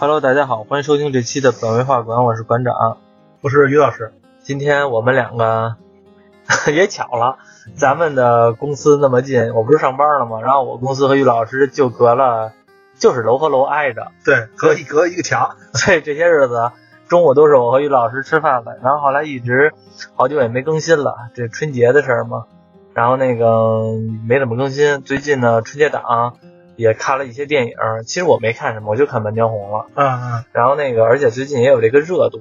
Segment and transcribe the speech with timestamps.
[0.00, 2.96] Hello，大家好，欢迎收听这期的本位画馆，我是馆长，
[3.42, 4.14] 我是于老师。
[4.38, 5.76] 今天我们两个
[6.72, 7.36] 也巧了，
[7.76, 10.40] 咱们的公司那么近，我不是上班了吗？
[10.40, 12.54] 然后我公司和于老师就隔了，
[12.98, 15.56] 就是楼和楼挨着，对，隔一隔一个墙。
[15.76, 16.72] 所以这些日子
[17.06, 18.78] 中午都是我和于老师吃饭了。
[18.82, 19.74] 然后后来一直
[20.14, 22.46] 好久也没更新了，这春节的事儿嘛，
[22.94, 23.82] 然后那个
[24.26, 25.02] 没怎么更新。
[25.02, 26.38] 最近呢，春节档。
[26.80, 27.72] 也看了一些电影，
[28.06, 29.86] 其实我没看什么，我就看《满江红》了。
[29.94, 30.44] 嗯嗯。
[30.52, 32.40] 然后那个，而且最近也有这个热度，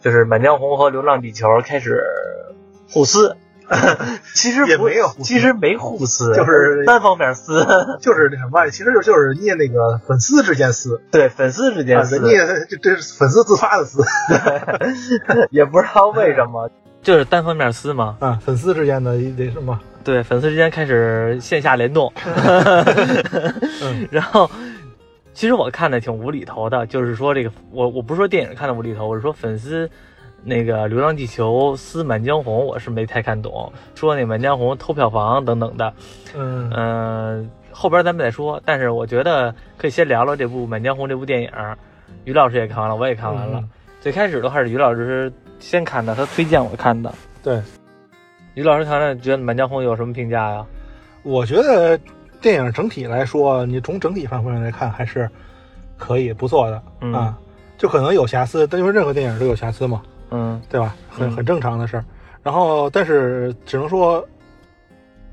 [0.00, 2.04] 就是《满江红》和《流浪地球》开始
[2.90, 3.36] 互撕。
[4.34, 7.66] 其实也没有，其实没互撕， 就是单方面撕，
[8.00, 11.02] 就是那什么，其实就就是人家那个粉丝之间撕。
[11.10, 14.02] 对，粉丝之间撕，捏这这是粉丝自发的撕。
[15.50, 16.70] 也不知道为什么，
[17.02, 18.16] 就是单方面撕嘛。
[18.20, 19.78] 啊，粉丝之间的那什么。
[20.08, 22.10] 对，粉丝之间开始线下联动，
[24.10, 24.50] 然后
[25.34, 29.86] 其实我看的挺无厘头的，就是说这个我我不是说电影看的无厘头，我是说粉丝
[30.42, 35.92] 那个《流浪地球》撕《满江红》，我是没太看懂，说那《满江红》偷票房等等的，
[36.34, 38.58] 嗯嗯，后边咱们再说。
[38.64, 41.50] 但是我觉得可以先聊聊这部《满江红》这部电影，
[42.24, 43.62] 于老师也看完了，我也看完了。
[44.00, 47.12] 最开始的话是于老师先看的，他推荐我看的，
[47.42, 47.60] 对。
[48.58, 50.66] 于老师看了，觉得《满江红》有什么评价呀？
[51.22, 51.96] 我觉得
[52.40, 55.30] 电影整体来说，你从整体方面来看，还是
[55.96, 56.82] 可以不错的
[57.16, 57.38] 啊。
[57.76, 60.96] 就可能有瑕疵，但因为任何电影都有瑕疵嘛，嗯，对吧？
[61.08, 62.04] 很很正常的事儿。
[62.42, 64.26] 然后，但是只能说，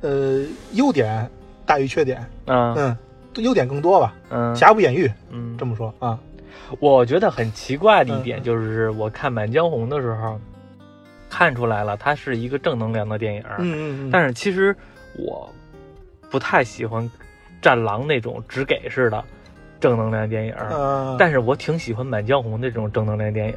[0.01, 1.27] 呃，优点
[1.65, 2.23] 大于缺点。
[2.45, 2.97] 嗯嗯，
[3.37, 4.13] 优点更多吧。
[4.29, 5.11] 嗯，瑕不掩瑜。
[5.31, 6.19] 嗯，这么说啊。
[6.79, 10.39] 我觉得很奇怪的一点就是，我看《满江红》的时候。
[11.29, 13.43] 看出来了，它是一个正能量的电影。
[13.57, 14.11] 嗯嗯嗯。
[14.11, 14.75] 但是其实
[15.17, 15.49] 我
[16.29, 17.03] 不太喜欢
[17.61, 19.23] 《战狼》那种只给式的
[19.79, 20.55] 正能量电影。
[20.71, 21.15] 嗯。
[21.19, 23.55] 但是我挺喜欢《满江红》这种正能量电影。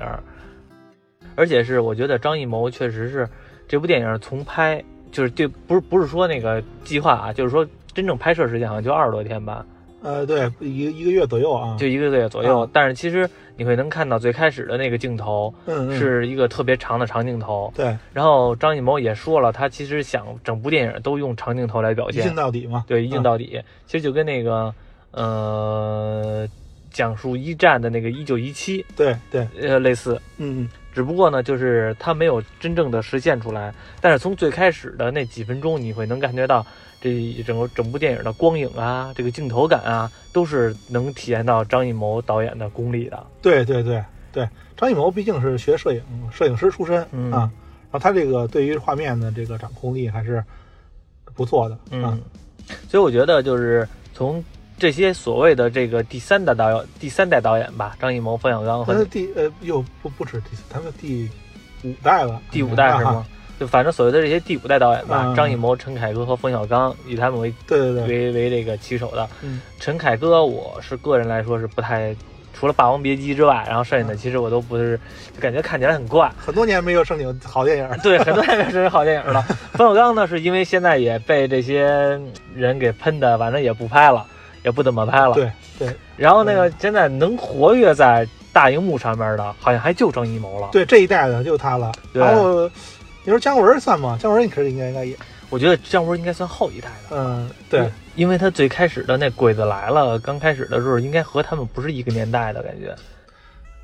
[1.37, 3.29] 而且是我觉得张艺谋确实是
[3.69, 4.83] 这部电影从拍
[5.13, 7.65] 就是对，不是不是说那个计划啊，就是说
[7.95, 9.65] 真正拍摄时间好像就二十多天吧。
[10.03, 12.69] 呃，对，一一个月左右啊，就一个月左右。
[12.73, 17.73] 但是其实你会能看到最开始的那个镜头，嗯是一个特别长的长镜头。
[17.75, 17.97] 对。
[18.13, 22.85] 然后张艺谋也说了，他其实想整部电影都用长镜头来表现，一镜到底嘛。
[22.87, 23.61] 对，一镜到底。
[23.87, 24.73] 其实就跟那个，
[25.11, 26.47] 呃，
[26.91, 30.15] 讲述一战的那个《一九一七》，对对，呃，类似。
[30.37, 30.69] 嗯嗯。
[30.99, 33.73] 只不过呢，就是他没有真正的实现出来。
[34.01, 36.67] 但是从最开始的那几分钟，你会能感觉到。
[37.01, 43.25] 这整个整部电影的光影啊，这个镜头感啊，都是能体验到张艺谋导演的功力的。
[43.41, 47.01] 对对对对，张艺谋毕竟是学摄影，摄影师出身
[47.31, 47.49] 啊，
[47.93, 50.43] 然后他这个对于画面的这个掌控力还是
[51.37, 51.79] 不错的。
[51.93, 52.21] 嗯，
[52.89, 54.45] 所以我觉得就是从
[54.79, 61.29] 这些所谓的这个第三代导演、第三代导演吧，张艺谋、冯小刚和第呃又不不止第四，他们第
[61.83, 63.27] 五代了，第五代是吗？
[63.59, 69.29] 就反正所谓的这些第五代导演吧，张艺谋、陈凯歌和冯小刚以他们为对对对为为这个旗手的。
[69.43, 72.15] 嗯，陈凯歌我是个人来说是不太，
[72.55, 75.01] 除了《霸王别姬》之外，然后剩下的其实我都不是，
[75.41, 76.33] 感觉看起来很怪。
[76.39, 77.89] 很多年没有正经好电影。
[78.01, 79.43] 对，很多年没有正经好电影了。
[79.75, 82.21] 冯小刚呢，是因为现在也被这些
[82.55, 84.25] 人给喷的，反正也不拍了，
[84.65, 85.35] 也不怎么拍了。
[85.35, 85.97] 对对。
[86.17, 90.69] 然后那个现在能活跃在大荧幕上面的，好像还就张艺谋了。
[90.73, 91.93] 对，这一代的就他了。
[92.13, 92.71] 然后。
[93.25, 94.17] 你说姜文算吗？
[94.19, 95.15] 姜文你可是应该应该也，
[95.51, 97.09] 我觉得姜文应该算后一代的。
[97.11, 102.95] 嗯，对，因为他最开始的那《鬼子来了》刚开始的时候，应该和他们不是一个年代的感觉。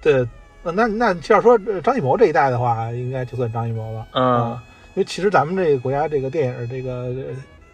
[0.00, 0.26] 对，
[0.62, 4.06] 那那要说张艺谋这一代的话，应该就算张艺谋了。
[4.12, 4.58] 嗯，
[4.94, 7.12] 因为其实咱们这个国家这个电影这个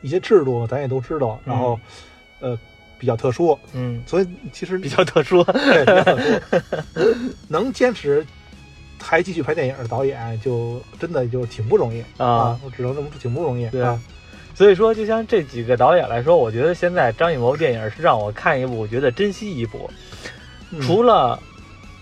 [0.00, 1.78] 一些制度，咱也都知道，然后
[2.40, 2.58] 呃
[3.00, 3.58] 比较特殊。
[3.72, 6.40] 嗯，所以其实比较特殊，对
[7.48, 8.24] 能坚持。
[9.02, 12.60] 还继续拍电影的导演，就真的就挺不容易啊！
[12.62, 13.66] 我只能这么说，挺不容易。
[13.70, 13.82] 对，
[14.54, 19.90] 所以说，就像这几个导演来说，我觉得现在张艺谋电影是让我看一部，我觉得珍惜一部。
[20.82, 21.40] 除了，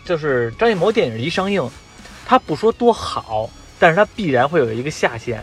[0.04, 1.70] 就是张艺谋电影一上映，
[2.26, 3.48] 他不说多好，
[3.78, 5.40] 但是他必然会有一个下限，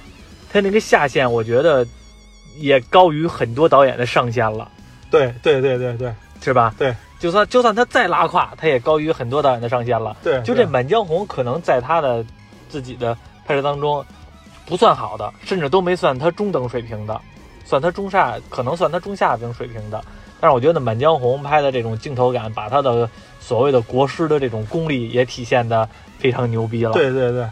[0.51, 1.88] 他那个下限，我觉得
[2.58, 4.69] 也高于很多导演的上限了。
[5.20, 6.74] 对对对对对，是吧？
[6.78, 6.96] 对。
[7.18, 10.16] 就算就算他再拉胯，他也高于很多导演的上限了。
[10.22, 12.24] 对，就这《满江红》可能在他的
[12.70, 14.06] 自己的拍摄当中
[14.66, 17.20] 不算好的，甚至都没算他中等水平的，
[17.64, 20.04] 算他中下，可能算他中下等水平的。
[20.40, 23.10] 但是我觉得《满江红》拍的这种镜头感，把他的
[23.40, 25.90] 所谓的国师的这种功力也体现的
[26.20, 26.92] 非常牛逼了。
[26.92, 27.50] 对对对，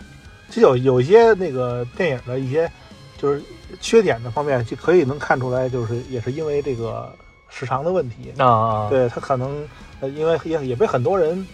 [0.50, 2.69] 其实有有一些那个电影的一些
[3.18, 3.42] 就是
[3.80, 7.12] 缺点的方面，就可以能看出来，就是也是因为这个。
[7.53, 8.33] 时长的问题。
[8.39, 9.63] 啊啊，对他可能，
[10.01, 11.45] 呃，因为也也被很多人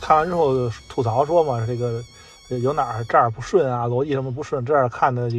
[0.00, 2.02] 看完之后吐槽说嘛，这个
[2.50, 5.38] 呃有哪儿这儿不顺啊，逻辑什么不顺，这儿看的就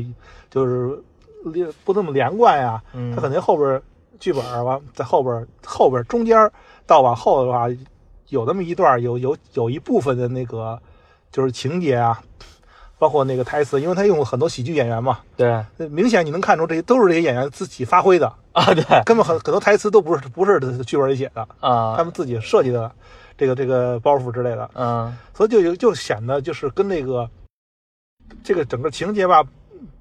[0.50, 0.98] 就是
[1.46, 3.82] 连不那么连贯呀、嗯，他肯定后边
[4.20, 6.52] 剧本儿完在后边后边中间儿
[6.88, 7.68] 到往后的话，
[8.30, 10.80] 有那么一段有有有一部分的那个
[11.32, 12.22] 就是情节啊，
[13.00, 15.50] 包括那个台词，因为他用了很多喜剧演员嘛，对。
[15.78, 18.84] 呃明显你能看出这些都是这些演员自己发挥的，啊对。
[19.06, 22.92] 根本很很多台词都不是不是剧本里写的，啊，他们自己设计的
[23.38, 25.18] 这个这个包袱之类的，嗯。
[25.34, 27.30] 所以就有就显得就是跟那个
[28.44, 29.42] 这个整个情节吧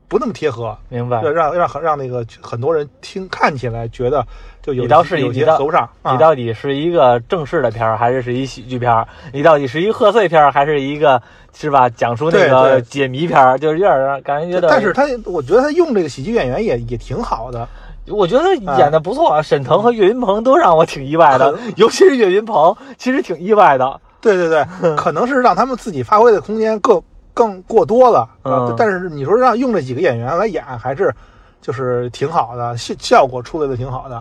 [0.09, 1.21] 不那么贴合，明白。
[1.23, 4.27] 让让让让那个很多人听看起来觉得
[4.63, 6.13] 就有你倒是有些合不上啊。
[6.13, 9.07] 你到底是一个正式的片儿，还是是一喜剧片儿？
[9.33, 11.21] 你到底是一贺岁片儿，还是一个
[11.53, 11.89] 是吧？
[11.91, 14.69] 讲述那个解谜片儿，就是有点让感觉觉得。
[14.69, 17.69] 但是他，我觉得他用这个喜剧演员也也挺好的，
[18.07, 24.01] 我觉得演的不错，沈腾和岳云鹏都让我挺意外的，尤其是岳云鹏，其实挺意外的。
[24.21, 24.67] 对对对，
[24.97, 27.01] 可能是让他们自己发挥的空间更
[27.39, 28.75] 更过多了啊嗯。
[28.77, 31.15] 但是你说让用这几个演员来演，还是
[31.61, 34.19] 就是挺好的，效效果出来的挺好的。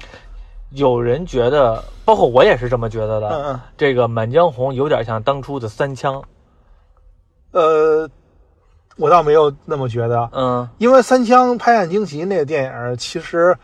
[0.71, 3.29] 有人觉得，包括我也是这么觉得的。
[3.29, 3.59] 嗯嗯。
[3.75, 6.15] 这个《满江红》有点像当初的《三枪》。
[7.51, 8.07] 呃，
[8.97, 13.57] 我倒没有那么觉得，嗯因为《三枪拍案惊奇》那个电影，其实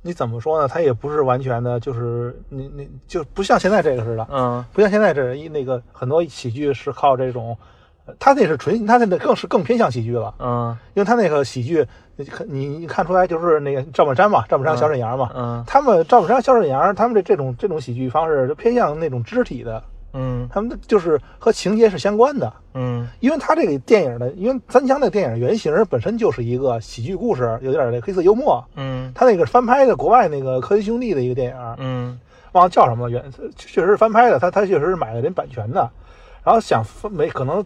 [0.00, 0.66] 你怎么说呢？
[0.66, 7.56] 它也不是完全的，就是你你就不像现在这个似的，嗯不像现在这一那个很多喜剧是靠这种，呃
[8.18, 10.76] 他那是纯，他那个更是更偏向喜剧了，嗯。
[10.94, 11.86] 因为他那个喜剧，
[12.16, 14.78] 你看你你看出来就是那个赵本山嘛，赵本山、嗯。
[14.78, 15.64] 小沈阳嘛，嗯。
[15.66, 20.46] 他们赵本山、小沈阳他们这这种这种喜剧方式就偏向那种肢体的，嗯。
[20.52, 22.52] 他们的就是和情节是相关的。
[22.74, 23.08] 嗯。
[23.20, 28.62] 因为他这个电影的，因为三枪那个电影原型本身就是一个喜剧故事，有点那黑色幽默。
[28.76, 29.10] 嗯。
[29.14, 32.20] 他那个翻拍的国外那个科恩兄弟的一个电影，嗯。
[32.52, 35.90] 忘了叫什么了，原确实是翻拍的，他他确实是买了人版权的，
[36.44, 37.64] 然后想没可能，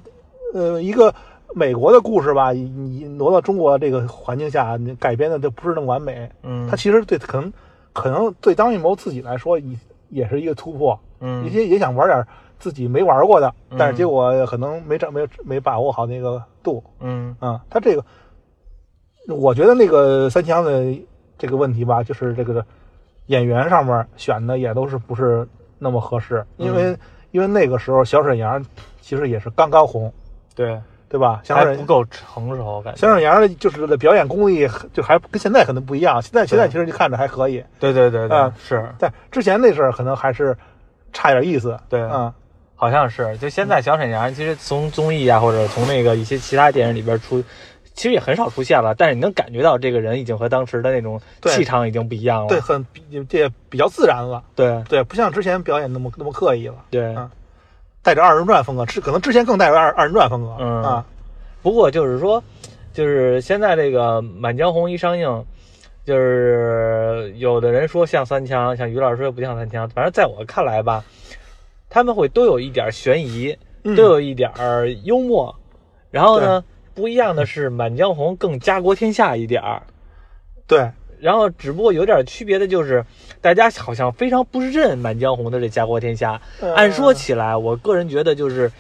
[0.54, 1.14] 呃，一个
[1.54, 6.30] 美国的故事吧，你你挪到中国这个环境下，你改编的就不是那么完美。
[6.42, 7.52] 嗯，他其实对可能
[7.92, 9.78] 可能对张艺谋自己来说也
[10.08, 12.26] 也是一个突破，嗯一些也想玩点
[12.58, 17.60] 自己没玩过的，但是嗯结果可能没掌没没把握好那个度嗯啊。
[17.70, 18.04] 他这个，
[19.34, 20.94] 我觉得那个三枪的
[21.36, 22.64] 这个问题吧，就是这个
[23.26, 25.46] 演员上面选的也都是不是
[25.78, 26.98] 那么合适，因为、嗯
[27.30, 28.64] 因为那个时候小沈阳
[29.02, 30.10] 其实也是刚刚红，
[30.58, 31.40] 对，对吧？
[31.44, 32.98] 小沈还不够成熟，感觉。
[33.00, 40.56] 小沈阳的就是的表演功力就还跟现在可能不一样，现在现在其实你看着还可以，对对对对啊，是但之前那阵儿可能还是
[41.12, 41.78] 差点意思。
[41.88, 42.32] 对嗯，
[42.74, 47.40] 好像是，就现在小沈阳其实从综艺啊，或者从那个一些其他电影里边出，
[47.94, 48.96] 其实也很少出现了。
[48.96, 52.48] 但是你能感觉到这个人已经和当时的那种气场已经不一样了。
[52.48, 54.42] 对，很比这也比较自然了。
[54.56, 57.30] 对对，不像之前表演那么那么刻意了，对嗯
[58.02, 60.56] 带着二人转风格，是可能之前更带着二二人转风格。
[60.58, 61.06] 嗯啊，
[61.62, 62.42] 不过就是说，
[62.92, 65.44] 就是现在这个《满江红》一上映，
[66.04, 71.04] 就是有的人说像三枪，像于老师说不像三枪，反正在我看来吧，
[71.90, 74.50] 他们会都有一点悬疑，嗯都有一点
[75.04, 75.54] 幽默，
[76.10, 76.64] 然后呢，
[76.94, 79.82] 不一样的是《满江红》更家国天下一点儿。
[80.66, 80.90] 对，
[81.20, 83.04] 然后只不过有点区别的就是，
[83.40, 86.40] 大家好像非常不认《满江红》的这家国天下。
[86.60, 88.70] 呃按说起来，我个人觉得就是，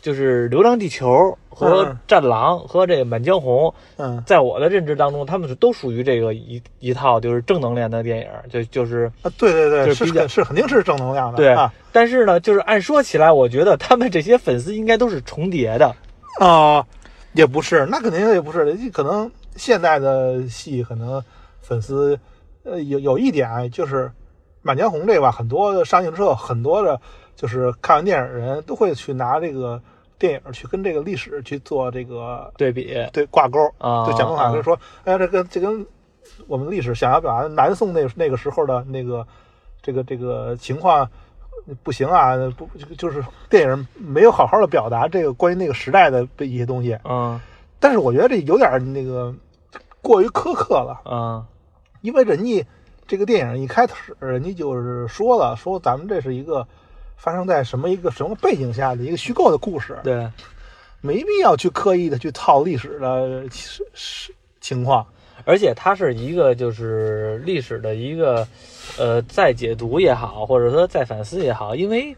[0.00, 1.08] 就是《流浪地球》
[1.48, 11.36] 和嗯《战狼》和这个《满江红》，嗯在我的认知当中，他们是都属于这个一一套就是正能量的电影，就就是啊，对对对，就是比较是是肯定是正能量的。
[11.36, 15.94] 对啊但是呢，就是按说起来，我觉得他们这些粉丝应该都是重叠的。
[16.40, 16.84] 啊，
[17.34, 21.22] 也不是，那肯定也不是的，可能现在的戏可能
[21.60, 22.18] 粉丝
[22.70, 24.06] 呃有有一点就是
[24.62, 27.00] 《满江红》这个吧，很多上映之后，很多的
[27.34, 29.80] 就是看完电影的人都会去拿这个
[30.18, 35.86] 电影去跟这个历史去做这个对比对挂钩啊就讲东海啊就说，哎呀，这跟这跟
[36.46, 39.26] 我们历史想要表达南宋那那个时候的那个
[39.80, 41.08] 这个这个情况
[41.82, 46.98] 不行啊，不就是电影没有好好的表达这个关于那个时代的一些东西。
[47.04, 47.40] 嗯
[47.80, 49.32] 但是我觉得这有点那个
[50.02, 51.46] 过于苛刻了，嗯
[52.00, 52.64] 因为人家
[53.06, 56.66] 这个电影一开始人家就是说了，说咱们这是一个
[57.16, 60.30] 发生在什么一个什么背景下的一个虚构的故事，对，
[61.00, 65.06] 没必要去刻意的去套历史的是是情况。
[65.44, 68.46] 而且它是一个就是历史的一个
[68.98, 72.14] 呃再解读也好，或者说再反思也好，因为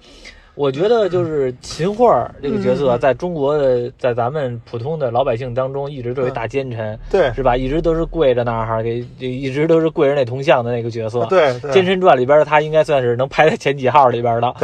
[0.54, 7.56] 我觉得就是秦桧儿这个角色，在中国的，在咱们普通的老百姓当中，一直都是大奸臣，对是吧？
[7.56, 11.24] 一直都是跪着那儿哈，给一直都是跪着那铜像的那个角色。
[11.26, 14.54] 对对，《奸臣传》里边，他应该算是能排在前几号里边的，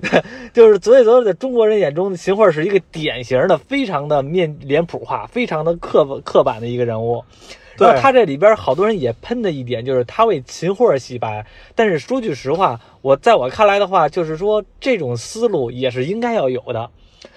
[0.54, 7.22] 就是所以说，在中国人眼中，秦桧是一个典型的、非常的面脸谱化、非常的刻刻板的一个人物。
[7.76, 16.90] 对然后他这里边好多人也喷的一点就是他为秦桧洗白，但是说句实话，我在我看来的话，就是说这种思路也是应该要有的，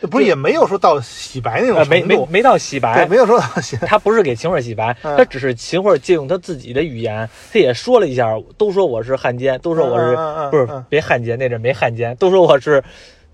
[0.10, 8.28] 不是也没有说到洗白那种呃，没程度，没没到洗对，白，没有说到洗，他不是给秦桧洗白，嗯他只是秦桧借用他自己的语言，他也说了一下，
[8.58, 12.84] 都说我是汉奸，都说我是、嗯嗯嗯不是嗯别汉奸，那阵没汉奸，都说我是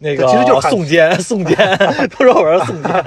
[0.02, 1.56] 那个其实就是宋坚，宋坚，
[2.18, 3.06] 都说我是宋奸。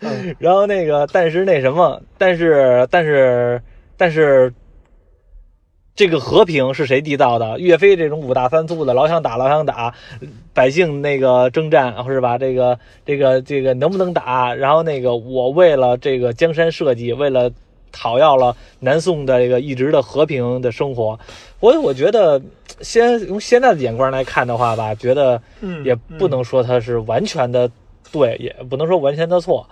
[0.00, 3.62] 嗯 然后那个，但是那什么，但是但是
[3.96, 4.52] 但是。
[5.98, 7.58] 这个和平是谁缔造的？
[7.58, 9.92] 岳飞这种五大三粗的，老想打老想打，
[10.54, 12.38] 百姓那个征战是吧？
[12.38, 14.54] 这个这个这个能不能打？
[14.54, 17.50] 然后那个我为了这个江山社稷，为了
[17.92, 21.18] 讨要了南宋的这个一直的和平的生活，
[21.60, 22.40] 我我觉得
[22.80, 27.70] 先用现在的眼光来看的话吧，觉得嗯，也不能说它是完全的
[28.12, 29.66] 对，也不能说完全的错。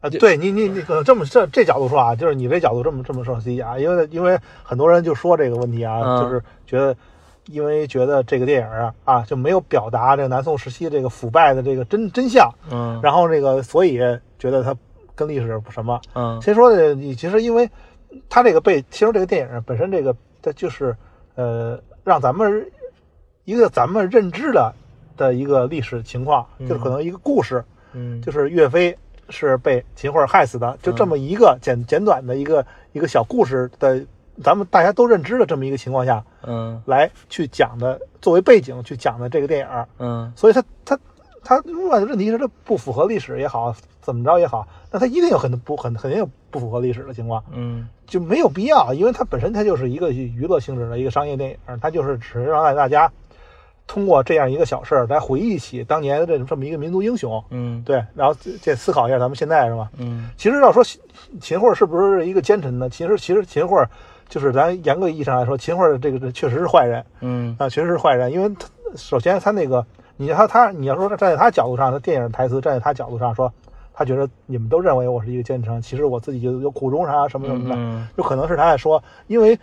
[0.00, 6.96] 啊，对你你你可能这么这这角度说啊，就是你这角度这么这么说理解啊，因为因为很多人就说这个问题啊，嗯就是觉得。
[7.46, 13.98] 因为觉得这个电影啊啊就没有表达这个南宋时期这个腐败的这个真真相，嗯然后这个所以
[14.38, 14.72] 觉得它
[15.26, 16.00] 跟历史不什么。
[16.14, 16.40] 嗯。
[16.42, 16.94] 谁说的？
[16.94, 17.70] 你其实因为
[18.28, 20.94] 它这个被，其实这个电影本身这个它就是
[21.34, 22.70] 呃让咱们
[23.44, 24.72] 一个咱们认知的
[25.16, 26.68] 的一个历史情况，嗯。
[26.68, 28.20] 就是可能一个故事，嗯。
[28.20, 28.96] 就是岳飞
[29.28, 34.04] 是被秦桧害死的，就这么一个简简短的一个一个小故事的，
[34.42, 36.82] 咱们大家都认知的这么一个情况下嗯。
[36.86, 40.32] 来去讲的，作为背景去讲的这个电影，嗯。
[40.36, 40.98] 所以它它
[41.42, 47.88] 它另外的问题是它不符合历史也好，怎么着也好，那它一定有很不很肯定有不符合历史的情况，嗯。
[48.06, 53.10] 就没有必要，因为它本身它就是一个娱乐性质的一个商业电影，它就是只是让大家
[53.86, 57.82] 通过这样一个小事儿来回忆起当年的这这么一个民族英雄，嗯。
[57.86, 59.88] 对，然后这思考一下咱们现在是吧？
[59.96, 61.00] 嗯其实要说秦
[61.40, 62.90] 秦桧是不是一个奸臣呢？
[62.90, 63.82] 其实其实秦桧
[64.28, 67.02] 就是咱严格意义上来说，秦桧这个确实是坏人。
[67.20, 67.56] 嗯。
[67.58, 69.82] 啊，确实是坏人，因为他首先他那个
[70.18, 73.50] 你他他你要说站在他角度上，他电影台词站在他角度上说，
[73.92, 79.58] 他觉得你们都认为我是一个奸臣，其实我自己就有苦衷啥什么什么的，嗯有可能是他在说，因为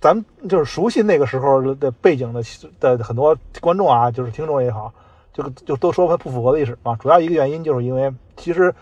[0.00, 2.42] 咱们就是熟悉那个时候的背景的
[2.78, 4.92] 的很多观众啊，就是听众也好，
[5.32, 6.94] 就就都说他不符合历史嘛。
[6.96, 8.72] 主要一个原因就是因为其实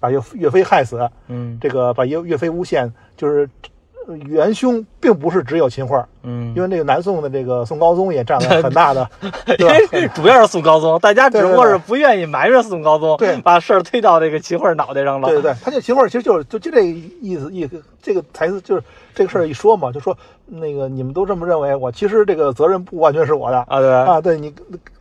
[0.00, 3.68] 把岳岳飞害死，嗯这个把岳岳飞诬陷，就是呃
[4.16, 9.56] 元凶并不是只有秦桧，嗯，因为那个南宋的这个宋高宗也占了 很大的，因
[9.90, 10.12] 对吧？
[10.14, 13.36] 主要是宋高宗，大家只不过是不愿意埋怨宋高宗，对。
[13.42, 15.28] 把事儿推到这个秦桧脑袋上了。
[15.28, 18.82] 对对对，他这秦桧其实就是就就这意思意思，这个台词就是
[19.14, 23.58] 这个事儿一说嘛，就说那个你们都这么认为，我其实这个责任不完全是我的。
[23.68, 23.92] 啊，对。
[23.92, 24.54] 啊，对你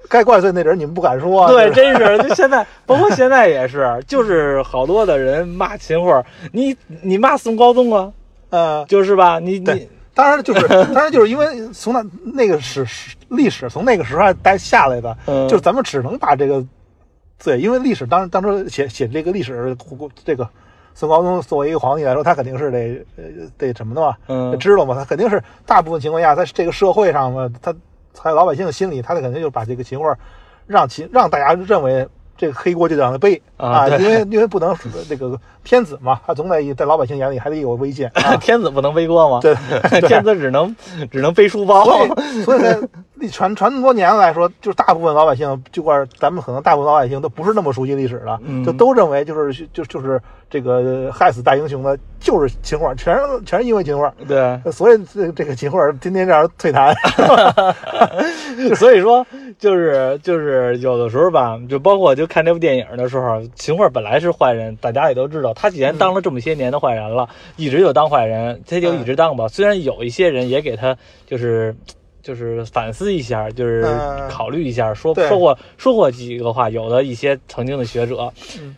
[0.10, 8.12] 该怪罪那人你们不敢说，对，就 是真是，就现在，包括现在也是，就是好多的人骂秦桧，你你骂宋高宗啊，
[8.58, 9.40] 呃，就是吧？
[9.40, 16.64] 你你当然就是 当然就是因为从那那个史史历史从那个时候带下来的，嗯就是咱们只能把这个
[17.44, 19.76] 对，因为历史当当初写写这个历史
[20.26, 20.48] 这个。
[21.00, 23.24] 宋高宗作为一个皇帝来说，他肯定是得呃
[23.56, 24.96] 得什么的嘛，嗯知道嘛？
[24.96, 27.72] 他肯定是大部分情况下，在这个社会上嘛，他
[28.14, 30.12] 在老百姓的心里，他肯定就把这个秦桧
[30.66, 32.08] 让秦让大家认为
[32.38, 34.76] 这个黑锅就得让他背啊因为因为不能
[35.10, 38.36] 这个天子嘛，他总得在老百姓眼里还得有威信啊。
[38.40, 39.40] 天子不能背锅吗？
[39.42, 39.56] 对，
[40.08, 40.74] 天子只能
[41.12, 41.84] 只能背书包。
[42.46, 42.80] 所以，所
[43.22, 56.96] 以传传那么多年来说，就是大部分老百姓，就管咱们可能大部分老百姓都不是那么熟悉历史的，嗯就都认为就是就就是这个害死大英雄的就是秦桧，全是全是因为秦桧，对，所以这这个秦桧天天让人退坛。
[58.76, 59.26] 所以说
[59.60, 69.48] 就是就是有的时候吧，就包括就看这部电影的时候，秦桧本来是坏人，大家也都知道，他既然当了这么些年的坏人了，一直就当坏人，他就一直当吧。
[69.48, 71.76] 虽然有一些人也给他就是。
[72.24, 78.76] 就是反思一下，就是嗯考虑一下，说说过说过几个话，有的一些曾经的学者，嗯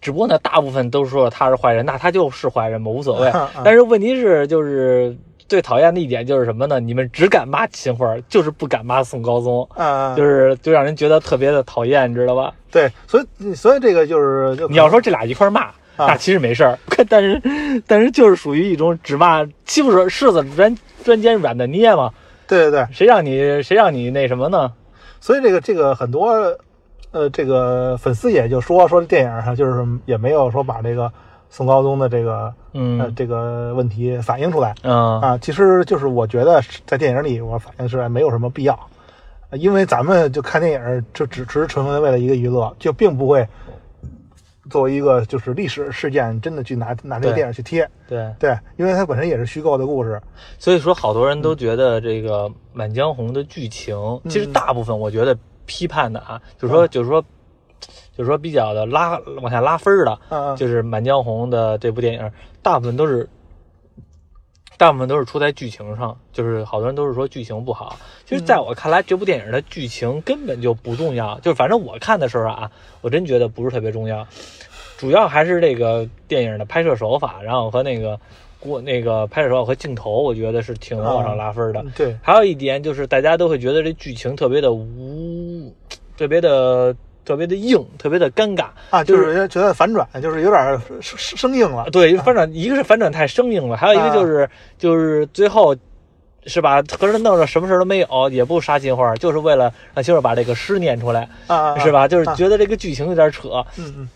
[0.00, 3.28] 只不过呢，大部分都说他是坏人，那他就是坏人嘛，无所谓。
[3.30, 5.16] 嗯但是问题是，就是
[5.48, 6.78] 最讨厌的一点就是什么呢？
[6.80, 12.52] 你们只敢骂秦桧，就是不敢骂宋高宗，啊，就是就让人觉得特别的讨厌，你知道吧？
[12.70, 17.40] 对，所以所以这个就是就你要说这俩一块儿骂，啊那其实没事儿，但是
[17.86, 22.10] 但是就是属于一种只骂欺负者柿子专专尖软的捏嘛，
[22.46, 24.72] 对对对，谁让你谁让你那什么呢？
[25.20, 26.56] 所以这个这个很多
[27.12, 31.10] 呃，这个粉丝也就说说这电影上就是也没有说把这个
[31.48, 35.38] 宋高宗的这个呃嗯这个问题反映出来嗯啊。
[35.38, 38.78] 其实就是我觉得在电影里我反映出来没有什么必要，
[39.50, 43.46] 呃因为咱们就看电影就只只是纯粹为了一个娱乐，就并不会
[44.68, 47.88] 作为一个就是历史事件真的去拿拿这个电影去贴。
[48.08, 50.20] 对，对，因为它本身也是虚构的故事。
[50.58, 53.96] 所以说好多人都觉得这个《满江红》的剧情，
[54.28, 57.20] 其实大部分我觉得批判的啊，就是说就是说
[58.16, 62.32] 就是说比较的拉往下拉分儿的，嗯嗯，就是《满江红》的这部电影，
[62.62, 63.28] 大部分都是，
[64.78, 67.96] 大部分都是出在剧情上，就是好多人都是说剧情不好。
[68.24, 72.70] 其实，在我看来，这部电影的剧情根本就不重要，就是反正我看的时候啊，
[73.02, 74.26] 我真觉得不是特别重要，
[74.96, 78.18] 主要还是这个电影的拍摄手法，然后和那个
[78.66, 81.80] 过那个拍摄手法和镜头，我觉得是挺能往上拉分的。
[81.80, 85.72] 嗯对，还有一点就是，大家都会觉得这剧情特别的无，
[86.18, 86.94] 特别的
[87.24, 88.66] 特别的硬，特别的尴尬。
[88.90, 91.88] 啊，就就是是觉得反转，就是有点生生生硬了。
[91.90, 95.74] 对，反转一个是反转太生硬了，还有一个就是、就是最后
[96.46, 101.90] 是吧，合着弄着什么事都没有，也不杀金花，就是为了让媳妇把这个诗念出来，啊是？
[101.90, 102.06] 吧？
[102.06, 103.64] 就是啊觉得这个剧情有点扯。
[103.76, 104.08] 嗯嗯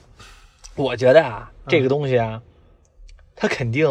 [0.77, 2.41] 我觉得啊，这个东西啊，
[3.41, 3.89] 它肯定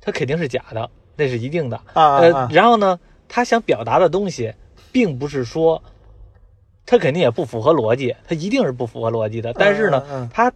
[0.00, 1.76] 他肯定是假的，那是一定的。
[1.92, 4.54] 啊啊呃啊，然后呢，他想表达的东西，
[4.92, 5.82] 并不是说，
[6.86, 9.52] 他肯定也不符合逻辑，他一定是不符合逻辑的。
[9.54, 10.52] 但是呢，他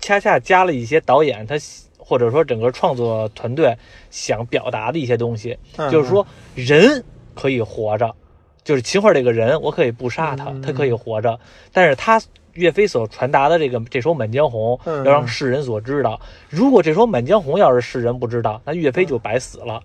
[0.00, 1.54] 恰恰加了一些导演他
[1.96, 3.74] 或者说整个创作团队
[4.10, 7.02] 想表达的一些东西，嗯就是说人
[7.34, 8.14] 可以活着，
[8.62, 11.40] 就是秦桧这个人，我可以不杀他，嗯他可以活着，
[11.72, 12.20] 但是他。
[12.58, 16.20] 岳飞所传达的这个这首《满江红》，嗯要让世人所知道。
[16.48, 19.80] 如果这首《满江红》要是世人不知道，那岳飞就白死了。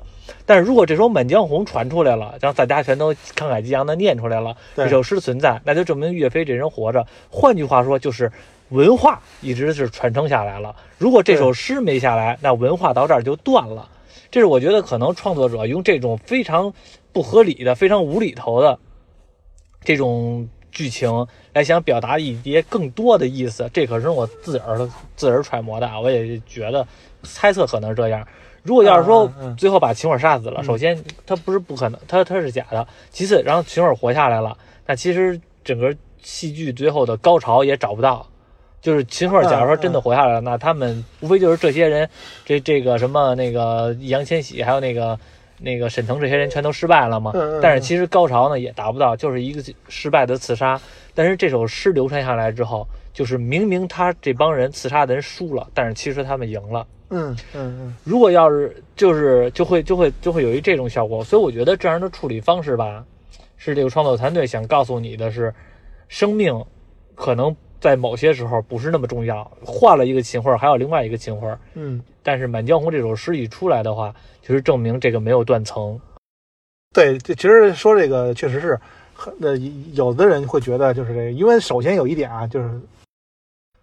[0.45, 7.05] 但是如果这首《满江红》传出来了，让大家全都慷慨激昂的念出来了，这首诗存在，那就证明岳飞这人活着。
[7.29, 8.31] 换句话说，就是
[8.69, 10.75] 文化一直是传承下来了。
[10.97, 13.87] 如果这首诗没下来，那文化到这儿就断了。
[14.31, 16.73] 这是我觉得可能创作者用这种非常
[17.11, 18.79] 不合理的、非常无厘头的
[19.83, 26.85] 这种剧情来想表达一些更多的意思，这可是我自个儿自个儿揣摩的啊，我也觉得
[27.21, 28.27] 猜测可能是这样。
[28.63, 32.87] 如果要是说最后把秦桧杀死了，首先他不是不可能，他他是假的。
[33.11, 38.25] 其次，然后秦桧活下来了，那其实整个戏剧最后的高潮也找不到。
[38.81, 42.09] 就是秦桧，假如说真的活下来了，那他们无非就是这些人，
[42.43, 45.17] 这这个什么那个易烊千玺，还有那个
[45.63, 47.31] 那个沈腾这些人全都失败了嘛。
[47.33, 50.79] 嗯嗯嗯但是其实高潮呢也达不到，就是一个失败的刺杀。
[51.15, 56.85] 但是这首诗流传下来之后，就是明明他这帮人刺杀的人输了，但是其实他们赢了。
[57.09, 63.05] 嗯嗯嗯如果要是就是就会就会就会有一这种效果，所以我觉得这样的处理方式吧，
[63.55, 65.53] 是这个创作团队想告诉你的是，
[66.07, 66.53] 生命
[67.13, 75.99] 可能在某些时候不是那么重要，换了一个秦桧，还有另外一个秦桧，嗯，但是《满江红》这首诗一出来的话，就是证明这个没有断层。
[76.93, 78.79] 对，这其实说这个确实是，
[79.13, 79.57] 很呃，
[79.91, 82.79] 有的人会觉得就是这个，因为首先有一点啊，就是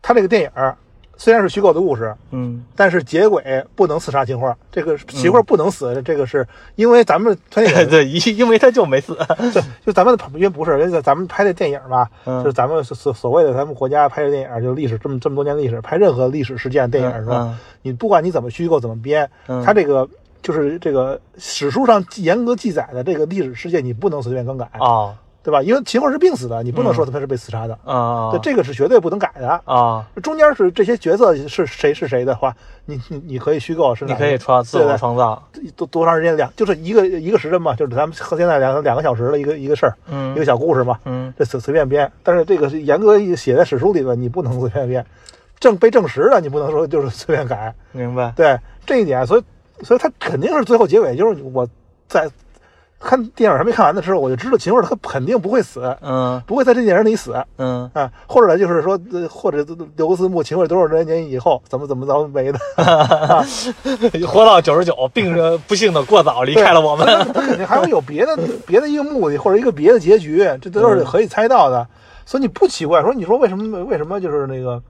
[0.00, 0.74] 他这个电影儿
[1.20, 9.14] 虽然是虚构的故事，嗯但是结尾不能刺杀秦桧，这个秦桧不能死，这个是因为咱们拍电影，对，因因为他就没死。
[9.52, 17.54] 对，就咱们因为不是，因为咱们拍的电影吧，嗯就是咱们所所谓的咱们国家拍的电影，就历史这么这么多年历史，拍任何历史事件电影是吧？
[17.82, 20.08] 你不管你怎么虚构怎么编，嗯它这个
[20.40, 25.62] 就是这个史书上严格记载的这个历史事件，你不能随便更改，哦对吧？
[25.62, 29.60] 因为秦桧是病死的，你不能说他是被刺杀的，啊对，这个是绝对不能改的。
[29.64, 35.42] 啊，中间是这些角色是谁是谁的话，你你你可以虚构是你可以创自我创造。
[35.76, 42.10] 多多长时间两就是一个一个时辰嘛，就是咱们和现在两个两个小时的一个一个事儿，嗯一个小故事嘛，嗯这随随便编。
[42.22, 45.04] 但是这个是严格写在史书里的，你不能随便编，
[45.58, 47.74] 证被证实了你不能说就是随便改。
[47.92, 48.32] 明白。
[48.36, 49.42] 对这一点，所以
[49.82, 51.66] 所以他肯定是最后结尾就是我
[52.08, 52.28] 在
[53.00, 62.58] 看电影还没看完的时候，我就知道秦桧他肯定不会死，嗯不会在这电影里死嗯啊，或者就是说，呃或者留个字幕，秦桧多少多少年以后怎么怎么着没的，
[64.28, 67.06] 活到九十九，病着不幸的过早离开了我们。
[67.32, 71.86] 他肯定还会有别的 别的一个目的或者一个别的结局，这都是可以猜到的。
[72.26, 74.80] 所以你不奇怪，说你说为什么为什么就是那个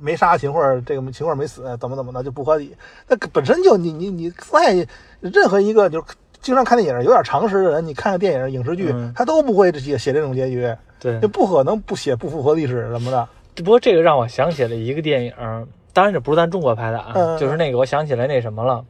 [0.00, 2.74] 没杀秦桧，这个秦桧没死，怎么怎么的就不合理？
[3.06, 4.86] 那本身就你你你在
[5.20, 6.04] 任何一个就是
[6.40, 9.12] 经常看电影有点常识的人，你看电影影视剧，嗯。
[9.14, 11.20] 他都不会写写这种结局，对。
[11.20, 13.28] 就，不可能不写不符合历史什么的。
[13.56, 15.32] 不过这个让我想起了一个电影，
[15.92, 18.84] 当然这不是咱中国拍的啊，嗯就是那个我想起来那什么了，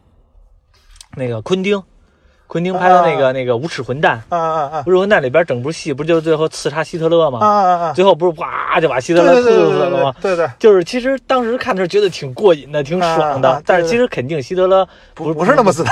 [1.16, 1.82] 那个昆汀，
[2.50, 7.38] 昆汀拍的那个那个无耻混蛋，啊啊啊无耻混蛋里边整部戏不就最后刺杀希特勒啊吗？
[7.38, 7.92] 啊啊！
[7.92, 10.14] 最后不是哇就把希特勒对对对刺死了吗？
[10.20, 14.84] 对对，就是其实当时看的时候觉得挺过瘾的，挺爽的，啊啊对但是其实肯定希特勒
[15.14, 15.90] 不不是那么死的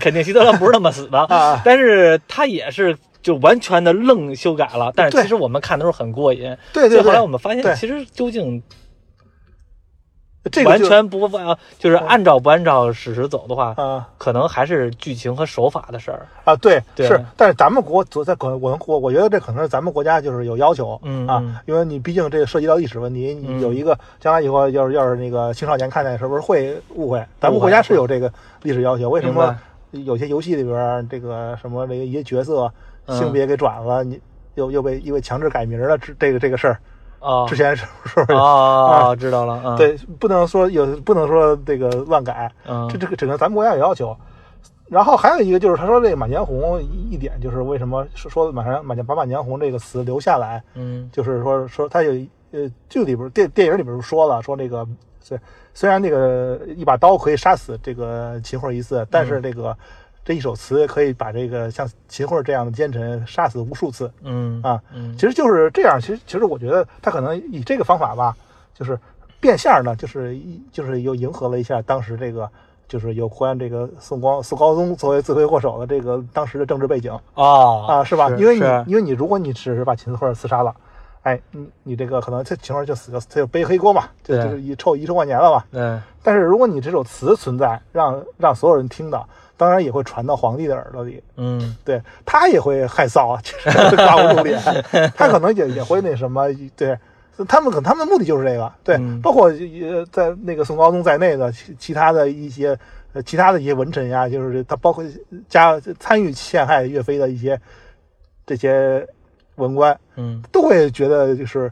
[0.00, 1.62] 肯定希特勒不是那么死的，啊。
[1.64, 6.56] 但是他也是就完全的愣修改了，但是其实我们看的时候很过瘾。
[6.72, 8.60] 对对就后来我，们发现，其实究竟
[10.50, 14.08] 这个完全不按就是按照不按照史实走的话，啊。
[14.16, 16.26] 可能还是剧情和手法的事儿。
[16.44, 17.06] 啊，对对。
[17.06, 21.26] 是，但是咱们国在在可我我我觉得这可能是咱们国家就是有要求啊嗯。
[21.26, 27.22] 啊，因为你毕竟这个涉及到历史问题，有一个将来以后要是要是那个青少年看待是不是会误会？
[27.38, 29.54] 咱们国家是有这个历史要求，为什么
[29.90, 32.72] 有些游戏里边儿这个什么这个一些角色
[33.06, 33.18] 嗯。
[33.18, 34.20] 性别给转了，你
[34.54, 36.78] 又又被因为强制改名了，这这个这个事儿，
[37.20, 37.46] 啊。
[37.46, 38.32] 之前是是不是？
[38.32, 42.88] 哦，知道了，嗯，，对，不能说有不能说这个乱改，嗯。
[42.88, 44.16] 这这个整个咱们国家有要求。
[44.88, 51.08] 然后还有一个就是他说这个《满江红》一一点就是为什么说说满江满江把满江红这个词留下来，嗯。
[51.12, 52.12] 就是说说他有
[52.50, 54.84] 呃剧里边电电影里边说了说那个
[55.20, 55.38] 虽
[55.72, 59.76] 虽然那个一把刀可以杀死这个秦桧一次，但是这个、
[60.24, 64.80] 这一首词可以把这个像秦桧这样的奸臣杀死无数次嗯啊。
[64.94, 68.36] 嗯其实就是这样，其实其实我觉得他可能以这个方法吧，
[68.74, 68.98] 就是
[69.40, 72.48] 变相呢，就是一就是又迎合了一下当时这个。
[72.90, 78.28] 就是有关这个宋光宋高宗作为罪魁祸首的这个当时的政治背景，哦啊，是吧？
[78.30, 80.74] 因为你因为你如果你只是把秦桧刺杀了，
[81.22, 85.64] 哎，你你这个可能这秦桧就死就他就背黑锅嘛，就对就是一臭遗臭万年了嘛。
[85.70, 89.24] 对但是如果你这首词存在，让让所有人听到，
[89.60, 91.76] 当然也会传到皇帝的耳朵里，嗯。
[91.84, 93.52] 对他也会害臊啊，就
[93.90, 94.58] 是刮胡露脸，
[95.14, 96.98] 他可能也也会那什么，对。
[97.46, 99.20] 他们可能他们的目的就是这个，对，嗯。
[99.20, 102.78] 包括呃在那个宋高宗在内的其其他的一些
[103.12, 105.04] 呃其他的一些文臣呀，就是他包括
[105.46, 107.60] 加参与陷害岳飞的一些
[108.46, 109.06] 这些
[109.56, 110.42] 文官，嗯。
[110.50, 111.70] 都会觉得就是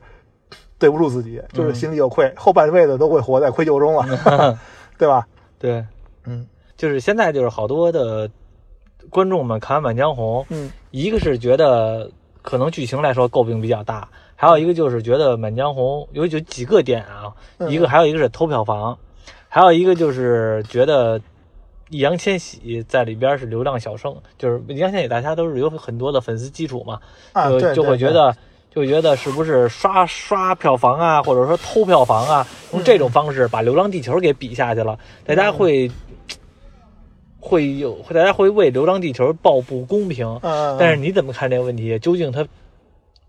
[0.79, 4.59] 对不住自己，就是心里有愧，后半辈子都会活在愧疚中了，
[4.99, 5.27] 对吧？
[5.59, 5.85] 对，
[6.25, 6.47] 嗯
[6.79, 8.31] 就是现在就是好多的
[9.11, 12.11] 观众们看完《满江红》，嗯一个是觉得
[12.41, 18.97] 可能剧情来说诟病比较大，还有一个就是觉得《满江红》有有几个点啊，嗯一个还有一个是偷票房，
[19.49, 21.21] 还有一个就是觉得
[21.91, 27.01] 易烊千玺在里边是流量小生，就是易烊千玺大家都是有很多的粉丝基础嘛，
[27.33, 28.35] 啊，就就会觉得。
[28.71, 35.91] 就会觉得是不是刷刷票房啊，或者说偷票房啊，用这种方式把《流浪地球》给比下去了，大家会
[37.49, 40.39] 会有，大家会为《流浪地球》抱不公平。
[40.43, 41.99] 嗯，但是你怎么看这个问题？
[41.99, 42.47] 究竟他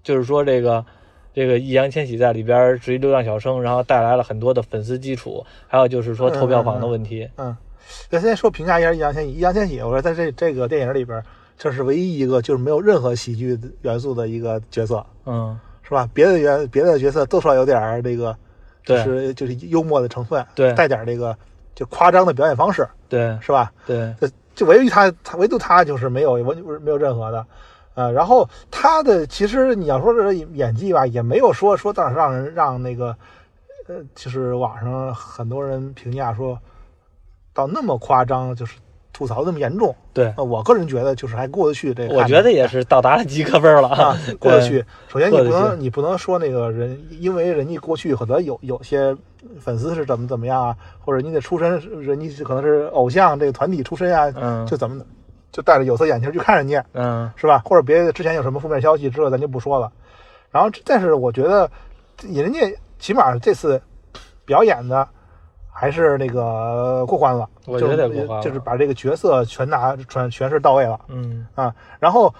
[0.03, 0.83] 就是说这个
[1.33, 7.29] 这个易烊千玺在里边是一流量小生，然后带来了很多的粉丝基础，还有就是说投票房的问题。
[7.37, 7.55] 嗯，
[8.09, 9.33] 咱先说评价一下易烊千玺。
[9.33, 11.23] 易烊千玺，我说在这这个电影里边，
[11.57, 16.09] 这是唯一一个就是没有任何喜剧元素的一个角色，嗯，是吧？
[16.13, 18.35] 别的元别的角色多少有点儿这个，
[18.83, 21.35] 就是就是幽默的成分，对带点儿这个
[21.75, 23.71] 就夸张的表演方式，对是吧？
[23.85, 27.45] 对，就就唯一他，他唯独他就是没有完没有任何的，
[27.93, 33.15] 呃，然后他的其实你要说这演技吧，也没有说说到让人让那个，
[33.87, 36.59] 呃，就是网上很多人评价说
[37.53, 38.77] 到那么夸张，就是
[39.19, 39.93] 吐槽这么严重。
[40.13, 41.93] 对，呃，我个人觉得就是还过得去。
[41.93, 44.81] 这个我觉得也是到达了及格分了啊， 过得去。
[45.09, 49.13] 首先你不能你不能说那个人，因为人家过去可能有有些
[49.59, 55.03] 粉丝是怎么怎么样啊，或者你的出身，人家可能是偶像这个团体出身啊，嗯就怎么
[55.51, 57.61] 就带着有色眼镜去看人家，嗯是吧？
[57.65, 59.91] 或者别的之前有什么负面消息，之后咱就不说了。
[60.49, 61.69] 然后，但是我觉得
[62.23, 62.59] 人家
[62.97, 63.81] 起码这次
[64.45, 65.05] 表演的
[65.79, 71.73] 还是那个过关了，我觉得就是过关了就是把这个角色全拿全全是到位了嗯啊。
[71.99, 72.33] 然后，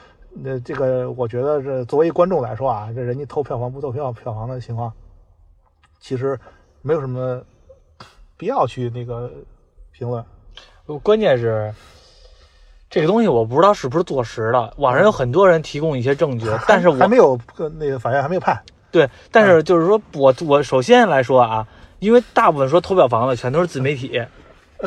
[0.44, 4.92] 呃，这个我觉得这作为观众来说啊，这人家偷票房不偷票票房的情况，
[6.02, 6.38] 其实
[6.82, 7.42] 没有什么
[8.36, 9.32] 必要去那个
[9.92, 10.22] 评论。
[11.02, 11.74] 关键是。
[12.92, 21.68] 这个东西我不知道是不是坐实了，网上有很多人提供一些证据，但是我还没有呃那个法院还没有判，对，但嗯是就是说我我首先来说啊，
[22.00, 24.22] 因为大部分说投票房的全都是自媒体，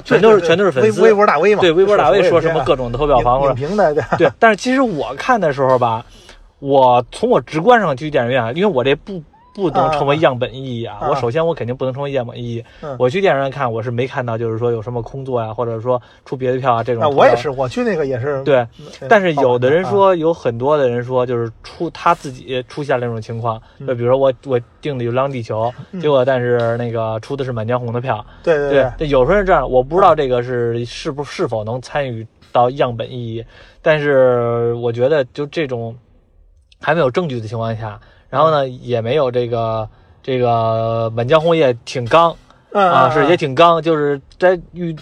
[0.04, 4.02] 全都是全都是粉丝微微博大 V 嘛，对，微博大 V 说什么各各种投票房或者影评的，对。
[4.18, 6.04] 对，但是其实我看的时候吧，
[6.58, 9.22] 我从我直观上去电影院，因为我这不
[9.54, 10.98] 不能成为啊样本意义啊。
[11.00, 12.64] 啊我首先我肯定不能成为样本意义。
[12.82, 17.02] 嗯我去电影院看，我是没看到就是说有什么空座呀、或者说出别的票啊这种。
[17.02, 17.50] 啊，我也是，。
[17.50, 18.42] 我去那个也是。
[18.44, 33.44] 对，嗯但是有的人，啊说，有很多的人说，就是出他自己出现了这种情况，嗯就比如说我我订的《流浪地球》，嗯结果但是那个出的是《满江红》的票，对对对，这有时候是这样，我不知道这个是是不是否能参与到样本意义，
[33.80, 35.96] 但是我觉得就这种
[36.80, 37.98] 还没有证据的情况下，
[38.32, 39.86] 然后呢也没有这个
[40.22, 42.34] 这个《满江红》也挺刚
[42.70, 44.96] 嗯啊，是也挺挺刚，就是在遇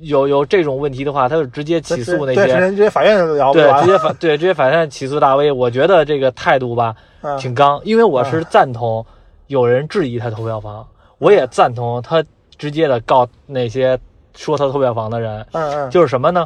[0.00, 2.70] 有有这种问题的话，他就直接起诉那对，些。
[2.70, 3.16] 直接法院
[3.52, 7.38] 对，直接法对直接法院起诉大 V，我觉得这个态度吧嗯。
[7.38, 9.06] 挺刚，因为我是赞同
[9.46, 10.84] 有人质疑他投票房，
[11.18, 12.24] 我也赞同他
[12.58, 13.96] 直接的告那些
[14.34, 16.44] 说他投票房的人，嗯嗯，就是什么呢？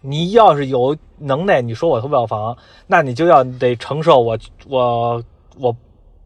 [0.00, 5.22] 你要是有能耐，你说我投不了房，那你就要得承受我我
[5.58, 5.76] 我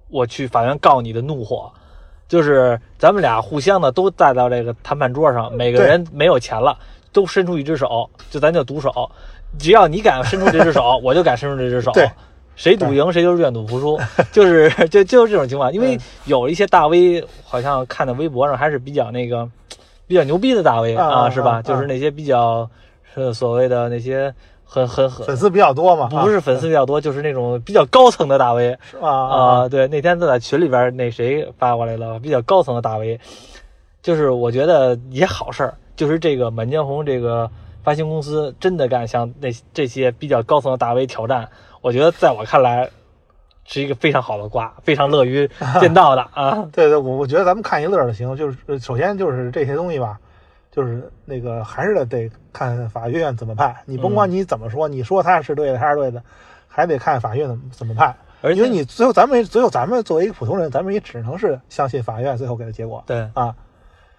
[0.08, 1.70] 我去法院告你的怒火。
[2.26, 6.76] 就是咱们俩互相的都带到这个谈判桌上，每个人没有钱了，
[7.12, 9.10] 都伸出一只手，就咱就赌手，
[9.58, 11.92] 只要你敢伸出这只手， 我就敢伸出这只手。
[12.56, 14.00] 谁赌赢谁就是愿赌服输，
[14.32, 15.72] 就是就就是这种情况。
[15.72, 19.48] 因为嗯有一些大 V，好像看的微博上还是比较那个
[20.06, 21.60] 比较牛逼的大 V 啊啊，是吧？
[21.60, 22.68] 就是那些比较
[23.14, 29.68] 是所谓的那些很很很粉丝比较多嘛，不是粉丝比较多，就是那种比较高层的大 V 啊。
[29.68, 33.20] 对，那天在群里边那谁发过来了，比较高层的大 V，
[34.03, 37.50] 就是我觉得也好事儿，就是这个《满江红》这个
[37.83, 41.48] 发行公司真的敢向那这些比较高层的大 V 挑战，
[41.81, 42.88] 我觉得在我看来
[43.66, 45.48] 是一个非常好的瓜，非常乐于
[45.81, 46.66] 见到的啊。
[46.72, 48.35] 对对，我我觉得咱们看一乐儿就行。
[48.37, 50.18] 就是呃首先就是这些东西吧，
[50.74, 53.72] 就是那个还是得得看法院怎么判。
[53.87, 56.20] 你甭管你怎么说，你说他是对的，他是对的，
[56.66, 58.12] 还得看法院怎么怎么判。
[58.40, 63.54] 而且因为你最后咱们最后咱们作为一个普通人，咱们也只能是相信法院最后给的结果对，啊。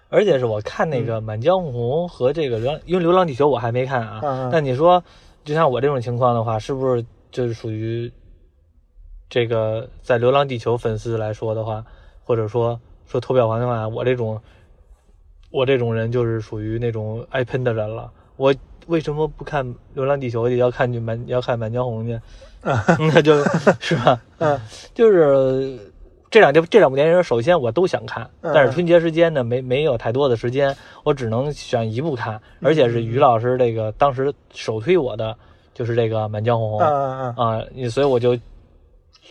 [0.08, 4.20] 而且是我看那嗯个《满江红》和这个流浪，因为《流浪地球》我还没看啊。
[4.22, 5.02] 嗯嗯但你说，
[5.44, 8.10] 就像我这种情况的话，是不是就是属于
[9.28, 11.84] 这个在《流浪地球》粉丝来说的话，
[12.24, 14.40] 或者说说投票完的话，我这种
[15.56, 18.10] 我这种人就是属于那种爱喷的人了。
[18.36, 18.54] 我
[18.88, 22.20] 为什么不看《流浪地球》也要看去满要看《满江红》去？
[23.14, 23.42] 那就
[23.80, 24.60] 是吧， 嗯
[24.92, 25.78] 就是
[26.30, 35.34] 这两部这两部电影，首先我都想看，嗯但是春节时间呢，没没有太多的时间，我只能选一部看，而且是于老师这个当时首推我的
[35.72, 38.36] 就是这个《满江红》啊，你所以我就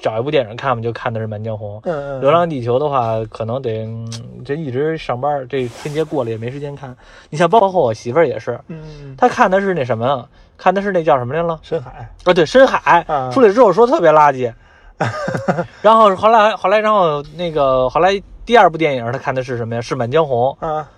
[0.02, 1.78] 找一部电影看嘛，就看的是《满江红》。
[1.86, 4.08] 嗯嗯，《流浪地球》的话，可能得嗯
[4.46, 6.96] 这一直上班，这春节过了也没时间看。
[7.30, 10.28] 你像包括我媳妇儿也是，嗯嗯她看的是那什么啊，
[10.58, 11.60] 看的是那叫什么来了？
[11.64, 14.54] 深海啊，对，深海、嗯出来之后说特别垃圾，
[15.82, 19.82] 然后后来后来然后那个后来第二部电影她看的是什么呀？
[19.82, 20.56] 是《满江红》。
[20.66, 20.90] 啊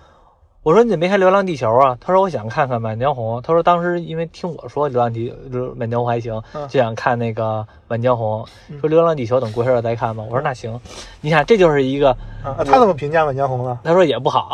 [0.68, 1.96] 我说你没看《流浪地球》啊？
[1.98, 3.38] 他说我想看看《满江红》。
[3.40, 10.22] 他说当时因为听我说《流浪地流满江红》还行，嗯就想看那个《满江红》，嗯说《流浪地球》等过一会儿再看吧。
[10.28, 10.78] 我说那行，
[11.22, 12.10] 你看这就是一个。
[12.44, 13.78] 啊，他怎么评价满江红呢？
[13.82, 14.50] 他说也不好，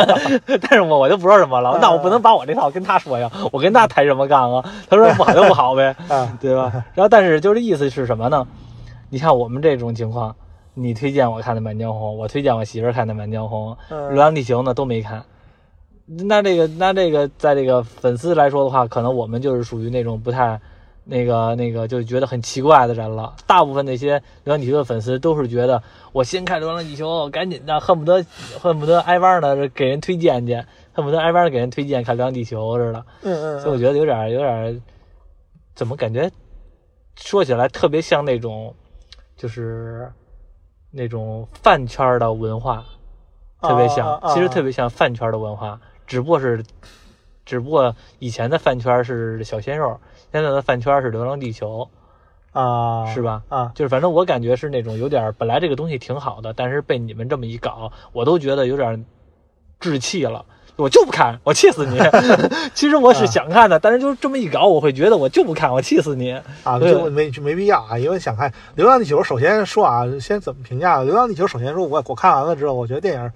[0.60, 4.62] 但是我我就不说什么了，那我不能把我这套跟他说呀，我跟他抬什么杠啊？
[4.90, 5.96] 他说不好就不好呗。
[6.10, 6.70] 啊对吧？
[6.92, 8.46] 然后但是就是意思是什么呢？
[9.08, 10.36] 你看我们这种情况，
[10.74, 15.24] 你推荐我看的《满江红》，我推荐我媳妇儿看的《满江红》，嗯《流浪地球》呢都没看。
[16.06, 20.60] 那这个那这个在这个粉丝来说的话，可能我们就是属于那种不太
[21.04, 23.34] 那个那个就觉得很奇怪的人了。
[23.46, 28.24] 大部分那些《流浪地球》的粉丝都是觉得我先看《流浪地球》，赶紧的，恨不得
[28.60, 30.54] 恨不得挨班的给人推荐去，
[30.92, 33.04] 恨不得挨班的给人推荐看《流浪地球》似的。
[33.22, 34.80] 嗯嗯，所以我觉得有点有点，
[35.74, 36.30] 怎么感觉
[37.16, 38.72] 说起来特别像那种，
[39.36, 40.08] 就是
[40.92, 42.84] 那种饭圈的文化，
[43.60, 46.62] 特别像，其实特别像饭圈的文化，只不过是，
[47.44, 49.98] 只不过以前的饭圈是小鲜肉，
[50.32, 51.88] 现在的饭圈是流浪地球，
[52.52, 53.42] 啊是吧？
[53.48, 59.00] 啊就是反正我感觉是那种有点，本来这个东西挺好的，但是被你们这么一搞，我都觉得有点儿
[59.80, 60.44] 置气了。
[60.76, 61.98] 我就不看，我气死你！
[62.74, 66.32] 其实我是想看的，但是就是这么一搞，我会觉得我就不看，我气死你！
[66.64, 71.44] 啊，对就没没必要啊，因为想看《流浪地球》，首先说啊，先怎么评价《流浪地球》？
[71.46, 73.32] 首先说我我看完了之后，我觉得电影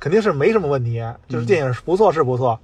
[0.00, 2.58] 肯定是没什么问题，就是电影是不错是不错。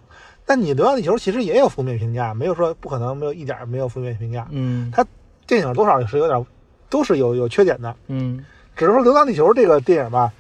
[0.44, 4.46] 但你《流浪地球》其实也有负面评价，没有说不可能没有一点没有负面评价。
[4.51, 5.05] 嗯它
[5.46, 6.46] 电影多少也是有点
[6.88, 8.44] 都是有有缺点的，嗯
[8.75, 10.33] 只是说《流浪地球》这个电影吧，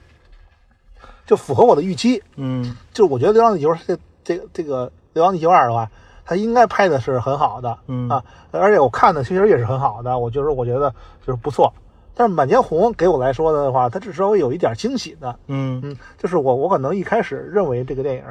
[1.26, 2.22] 就符合我的预期。
[2.36, 5.90] 嗯就是我觉得《流浪地球》这这个这个《流浪地球二》的话，
[6.24, 10.88] 它应该拍的是很好的，嗯啊，而且我看的其实也是很好的，我就是我觉得
[11.26, 11.72] 就是不错。
[12.18, 15.80] 但是《满江红》给我来说的话，它至少有一点惊喜的，嗯。
[15.84, 18.22] 嗯，就是我我可能一开始认为这个电影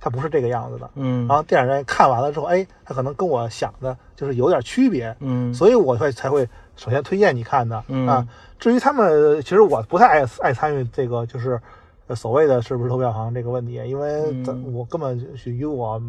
[0.00, 1.28] 它不是这个样子的，嗯。
[1.28, 5.52] 然后电影院看完了之后，哎，它可能跟我想的就是有点区别，嗯。
[5.52, 8.06] 所以我会才会首先推荐你看的、嗯。
[8.06, 8.26] 啊。
[8.58, 11.60] 至于他们，其实我不太爱爱参与这个就是
[12.06, 14.72] 呃所谓的是不是投票房这个问题，因为嗯。
[14.72, 16.00] 我根本就与我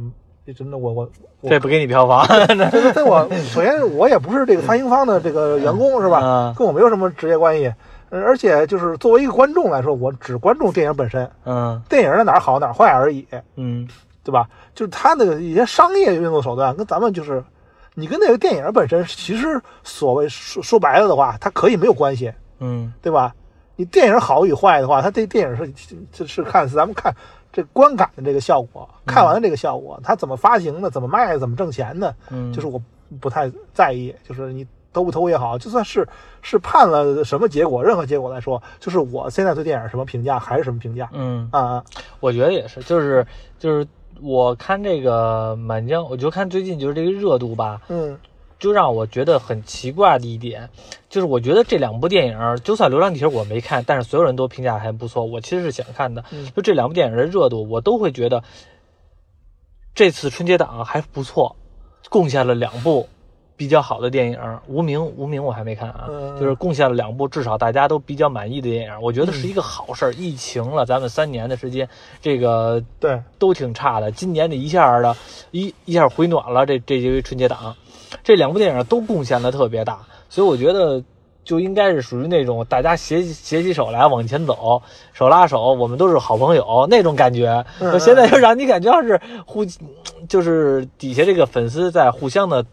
[0.53, 1.10] 真的我我
[1.41, 2.25] 我这不给你票房，
[2.71, 6.19] 这这 我首先我也不是这个发行方的这个员工是吧？
[6.23, 7.73] 嗯跟我没有什么直接关系。
[8.12, 13.88] 呃而且就是作为一个观众来说，我只关注电影本身，嗯电影的哪儿好哪儿坏而已，嗯
[14.23, 14.47] 对吧？
[14.75, 17.43] 就是它的一些商业运作手段跟咱们就是，
[17.95, 23.34] 你跟那个电影本身其实所谓说说白了的话，它可以没有关系，嗯对吧？
[23.75, 25.73] 你电影好与坏的话，它这电影是
[26.13, 27.13] 是是看咱们看
[27.55, 32.81] 这观感的这个效果，看完的这个效果，它怎么发行的，怎么卖的，怎么挣钱的，嗯，就是我
[33.21, 36.05] 不太在意，就是你偷不偷也好，就算是
[36.41, 41.47] 是判了什么结果，任何结果来说，就是我现在对电影什么评价还是什么评价嗯。
[41.53, 41.83] 啊啊，
[42.19, 43.25] 我觉得也是，就是
[43.57, 43.87] 就是
[44.21, 48.19] 我看这个《满江》，我就看最近就是这个热度吧，嗯
[48.57, 50.69] 就让我觉得很奇怪的一点，
[51.09, 56.23] 就是我觉得这两部电影，就算《流浪地球》我没看，但是所有人都评价还不错，我其实是想看的。
[56.31, 58.41] 嗯就这两部电影的热度，我都会觉得
[59.93, 61.55] 这次春节档还不错，
[62.09, 63.07] 贡献了两部
[63.57, 64.37] 比较好的电影，
[64.67, 70.13] 《无名》无名我还没看啊，嗯就是贡献了两部至少大家都比较满意的电影，我觉得是一个好事儿。
[70.13, 71.87] 疫情了，咱们三年的时间，
[72.21, 74.11] 这个对，都挺差的。
[74.11, 75.15] 今年这一下的
[75.51, 77.73] 一一下回暖了，这这些春节档，
[78.23, 79.99] 这两部电影都贡献的特别大，
[80.30, 81.04] 所以我觉得
[81.43, 84.82] 就应该是属于那种大家携携起手来往前走，
[85.13, 87.63] 手拉手，我们都是好朋友那种感觉。
[87.80, 89.65] 嗯现在就让你感觉要是互，
[90.28, 92.65] 就是底下这个粉丝在互相的。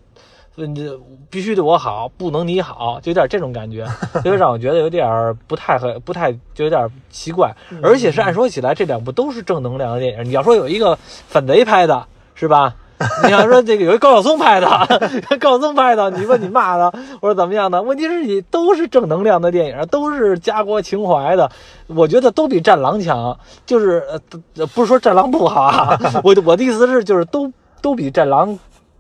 [0.57, 1.01] 嗯，这
[1.31, 3.87] 必须对我好，不能你好，就有点这种感觉，
[4.23, 7.51] 所以让我觉得有点不太很不太，就有点奇怪。
[7.83, 10.25] 而且是按说起来，这两部都是正能量的电影。
[10.27, 10.95] 你要说有一个
[11.27, 12.77] 反贼拍的，是吧？
[13.25, 14.67] 你要说这个有一高晓松拍的，
[15.41, 17.81] 高晓松拍的，你问你骂他或者怎么样的？
[17.83, 21.51] 问题是你都是正能量的电影，都是家国情怀的，
[21.89, 23.39] 我觉得都比《战狼》强。
[23.67, 24.03] 就是
[24.57, 28.51] 呃，不是说《战狼》不好啊， 我我的意思是，就是都都比《战狼》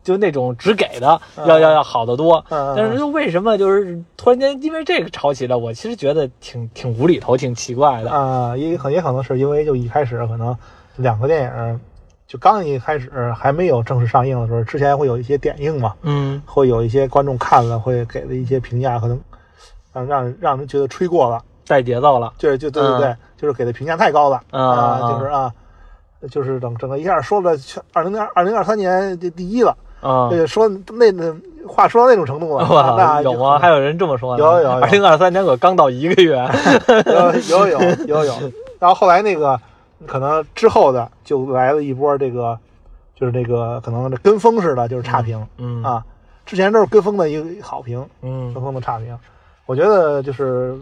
[0.02, 2.44] 就那种只给的要要要好得多。
[2.48, 8.10] 嗯但是就为什么就是突然间因为这个吵起来，我其实觉得挺挺无厘头，挺奇怪的。
[8.10, 10.56] 啊，也很也可能是因为就一开始可能
[10.96, 11.80] 两个电影
[12.32, 19.20] 就刚一开始还没有正式上映的时候，之前会有一些点映嘛，嗯会有一些观众看了会给的一些评价，可能
[19.92, 22.32] 让让人让人觉得吹过了，带节奏了。
[22.38, 25.52] 就是就对对对，就是给的评价太高了啊就是啊，
[26.30, 27.52] 就是整整个一下说了
[27.92, 31.30] 二零二二零二三年这第一了，啊、这个说那那
[31.68, 33.58] 话说到那种程度了，哇，那有吗？
[33.58, 34.42] 还有人这么说呢？
[34.42, 36.42] 有有有二零二三年可刚到一个月。
[37.50, 38.34] 有有有有有，
[38.78, 39.60] 然后后来那个
[40.06, 42.58] 可能之后的就来了一波这个，
[43.14, 46.04] 就是这个可能这跟风似的，就是差评、嗯啊，
[46.46, 49.18] 之前都是跟风的一个好评，嗯跟风的差评。
[49.66, 50.76] 我觉得就是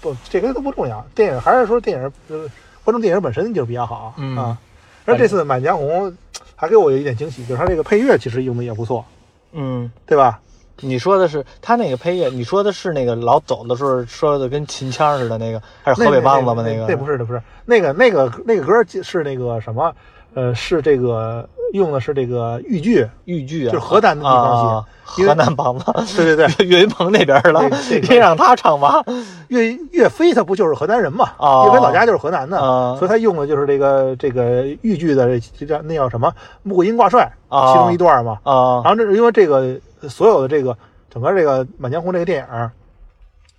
[0.00, 2.48] 不这个都不重要，电影还是说电影呃
[2.82, 4.58] 观众电影本身就是比较好、嗯啊。
[5.04, 6.10] 而这次《满江红》
[6.56, 9.04] 还给我有一点惊喜，就是它这个配乐其实用的也不错，
[9.52, 10.40] 嗯，对吧？
[10.80, 16.62] 你说的是他那个配乐，你说的是那个老走的时候说的跟秦腔似的那个，还是河北梆子吗？
[16.66, 19.92] 那个那不是，那不是那个那个那个歌是那个什么？
[20.34, 29.00] 呃，是这个用的是这个豫剧，豫剧啊，就是河南的地方戏河南梆子， 对对对，岳云鹏那边的你 让他唱吧。
[29.46, 31.30] 岳岳飞他不就是河南人嘛？
[31.38, 36.28] 哦岳飞老家就是河南的，啊所以他用的就是这个这个豫剧的这叫那叫什么
[36.64, 38.36] 《穆桂英挂帅》哦其中一段嘛。
[38.42, 40.76] 啊然后这是因为这个所有的这个
[41.10, 42.70] 整个这个《满江红》这个电影，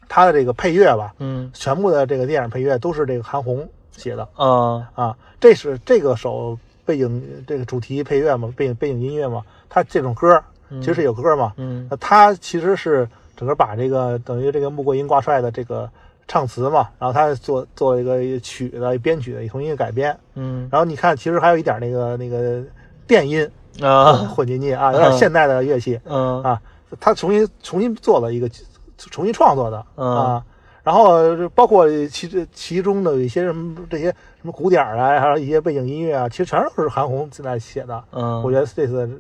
[0.08, 1.50] 它的这个配乐吧，嗯。
[1.54, 4.28] 全部的这个电影配乐都是这个韩红写的。
[4.38, 5.18] 嗯啊。
[5.40, 11.88] 这是这个首背景这个主题配乐嘛，背景背景音乐嘛，它这种歌其实是有歌嘛，嗯。
[11.90, 15.90] 那他其实是整个把这个等于这个穆桂英挂帅的这个
[16.28, 20.68] 唱词嘛，然后他做做一个曲的编曲的重新改编，嗯。
[20.72, 22.64] 然后你看其实还有一点那个那个
[23.06, 23.48] 电音
[23.82, 26.62] 啊混进去啊，有点现代的乐器嗯啊，
[27.00, 28.50] 他重新重新做了一个
[28.98, 30.44] 重新创作的啊。
[30.84, 31.18] 然后
[31.56, 38.04] 包括其其中的一些什么这些什么鼓点啊，还有一些背景音乐啊，其实全都是韩红现在写的。
[38.12, 39.20] 嗯，我觉得这次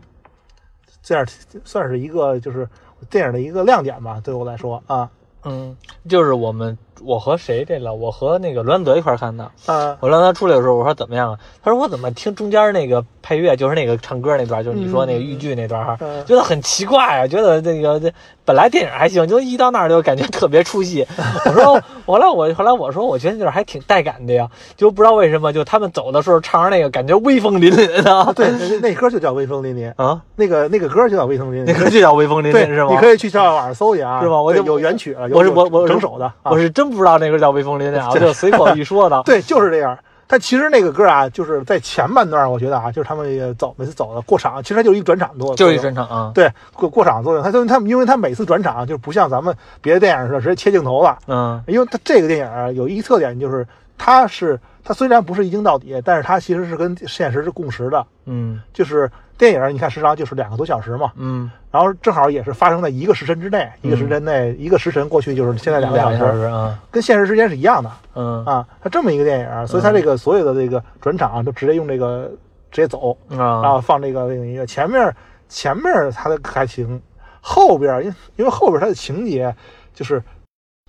[1.01, 1.25] 这样
[1.63, 2.69] 算是一个就是
[3.09, 5.09] 电影的一个亮点吧，对我来说啊，
[5.43, 5.75] 嗯，
[6.07, 7.93] 就是我们我和谁这了？
[7.93, 9.43] 我和那个罗兰德一块儿看的。
[9.65, 11.39] 啊，我让他出来的时候，我说怎么样啊？
[11.63, 18.11] 他说我怎么听中间那个配乐，就是那个唱歌那段，就是你说那个豫剧那段哈，嗯觉得很奇怪啊，觉得这个这
[18.43, 21.05] 本来电影还行，就一到那儿就感觉特别出戏。
[21.45, 28.15] 我说后来我后来我说我觉得那段还挺带感的呀，就不知道为什么就他们走的时候唱着那个感觉威风凛凛的。
[28.15, 31.73] 啊，对，那那歌就叫《威风凛凛》，啊，那个那个歌就叫《威风凛凛那》。
[31.83, 32.89] 歌就叫威风凛，凛是吗？
[32.91, 39.21] 你可以去上网上搜去啊，是吗我就有原曲了，我是我我整首的，啊我是真不知道那歌叫威风凛凛啊， 我就随口一说的。
[39.25, 39.97] 对，就是这样。
[40.27, 47.43] 但其实那个歌啊，就是在前半段，我觉得啊，就是他们也走每次走的过场，其实它就是一转场作，就是一转场啊，对过过场作用。
[47.43, 53.67] 他就他们，因为他每次转场就不像咱们别的电影似的直接切镜头了，嗯因为他这个电影啊有一特点就是
[53.97, 58.61] 它是它虽然不是一镜到底，但是它其实是跟现实是共识的，嗯。
[58.73, 67.91] 就是电影你看时长就是两个多小时嘛，嗯，然后正好也是发生在一个时辰之内，一个时辰内一个时辰过去就是现在两个小小时，跟现实时间是一样的。
[68.13, 68.45] 嗯。
[68.45, 72.31] 啊，它这么一个电影，所以它这个所有的这个转场都直接用这个
[72.71, 74.65] 直接走，然啊后放这个这个音乐。
[74.65, 75.13] 前面
[75.49, 77.01] 前面它的还行，
[77.41, 79.53] 后边因因为后边它的情节
[79.93, 80.21] 就是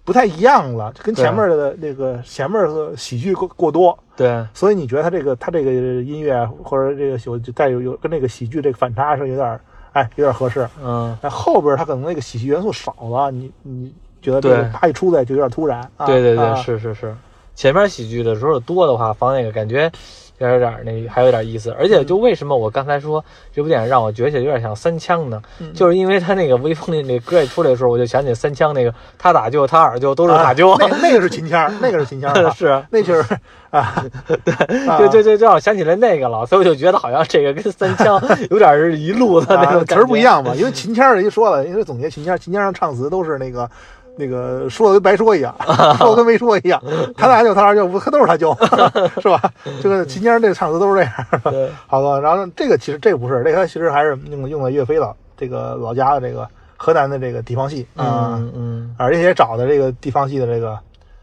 [0.07, 9.61] 不太一样了，跟前面的那个前面的喜剧过过多，对，所以你觉得他这个他这个音乐或者这个有就带有有跟那个喜剧这个反差是有点
[9.93, 10.67] 哎有点合适。
[10.81, 11.19] 嗯。
[11.21, 13.93] 那后边他可能那个喜剧元素少了，你你
[14.23, 15.81] 觉得这个对啪一出来就有点突然。
[15.97, 17.13] 啊、对对对，啊是是是，
[17.57, 19.91] 前面喜剧的时候多的话，放那个感觉
[20.39, 21.71] 有点儿那还有点意思。
[21.79, 23.25] 而且就为什么我刚才说
[23.55, 25.41] 这部电影让我觉得有点像三枪呢？
[25.61, 32.83] 嗯就是因为他那个威风那那歌一出来的时候，我就想起三枪那个他打舅他二舅都是打舅，啊那那个是秦腔，那个是秦腔是。
[32.91, 33.39] 那就是
[33.71, 38.21] 啊，对就就就就让我想起来那个了，所以我就觉得好像这个跟三枪
[38.51, 40.23] 有点是一路的那种感觉啊词儿不一。
[40.23, 43.69] 样嘛，因为秦腔儿人家说了，因为总结秦腔，秦腔上唱词都是那个。
[44.17, 45.55] 那个说的跟白说一样，
[45.99, 46.83] 说的跟没说一样。
[47.17, 48.57] 他俩就他俩就不，他都是他舅，
[49.21, 49.41] 是吧？
[49.83, 51.41] 这个秦腔这个唱词都是这样。
[51.45, 60.79] 对，好的，然后这个其实这个不是，这个他其实还是用用的岳飞老这个老家的这个河南的这个地方戏啊，嗯嗯而且也找的这个地方戏的这个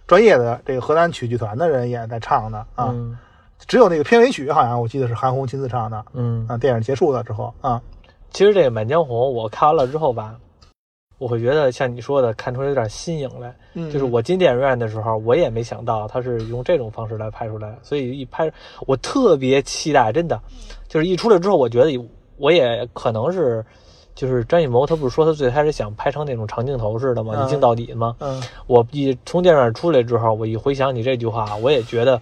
[0.06, 2.90] 专业的这个河南曲剧团的人也在唱的啊。
[2.92, 3.18] 嗯
[3.66, 6.46] 只有那个片尾曲好像我记得是韩红亲自唱的嗯。
[6.50, 6.58] 啊。
[6.58, 7.82] 电影结束了之后啊，
[8.32, 10.36] 其实这个《满江红》我看完了之后吧，
[11.18, 13.56] 我会觉得像你说的，看出来有点新颖来。
[13.76, 18.52] 嗯就是我进电影院的时候，我也没想到他是用这种方式来拍出来，所以一拍
[18.86, 20.40] 我特别期待，真的，
[20.88, 23.66] 就是一出来之后，我觉得我也可能是，
[24.14, 27.34] 就是张艺谋他不是说他最开始想拍成那种长镜头似的吗？
[27.36, 28.16] 嗯一镜到底吗？
[28.20, 32.22] 嗯我一从电影院出来之后，我一回想起这句话，我也觉得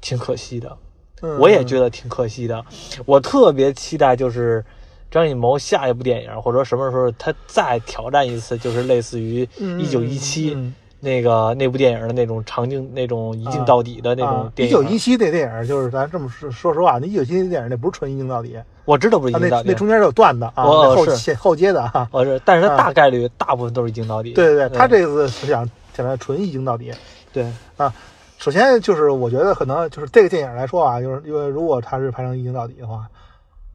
[0.00, 0.76] 挺可惜的。
[1.20, 2.64] 嗯，我也觉得挺可惜的。
[3.04, 4.64] 我特别期待就是
[5.12, 14.70] 张艺谋下一部电影，或者说什么时候他再挑战一次，就是类似于嗯一九一七嗯那个那部电影的那种场景、那种一镜到底的那种啊，电影。
[14.70, 22.08] 一九一七那电影就是咱这么说说实话，那一九一七那电影那不是纯一镜到底，我知道不是一啊，镜到底，那那中间有段的啊，后接后接的啊。
[22.12, 24.32] 我是，但是它啊大概率大部分都是一镜到底。
[24.32, 26.92] 对对对，他这次是想想来纯一镜到底。
[27.32, 27.44] 对
[27.76, 27.92] 啊
[28.38, 33.06] 首先就是我觉得可能就是这个电影来说啊，就是因为如果它是拍成一镜到底的话，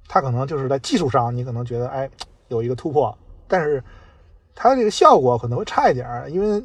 [0.08, 2.10] 它可能就是在技术上你可能觉得哎
[2.48, 3.16] 有一个突破，
[3.48, 3.84] 但是
[4.56, 6.64] 它这个效果可能会差一点儿，因为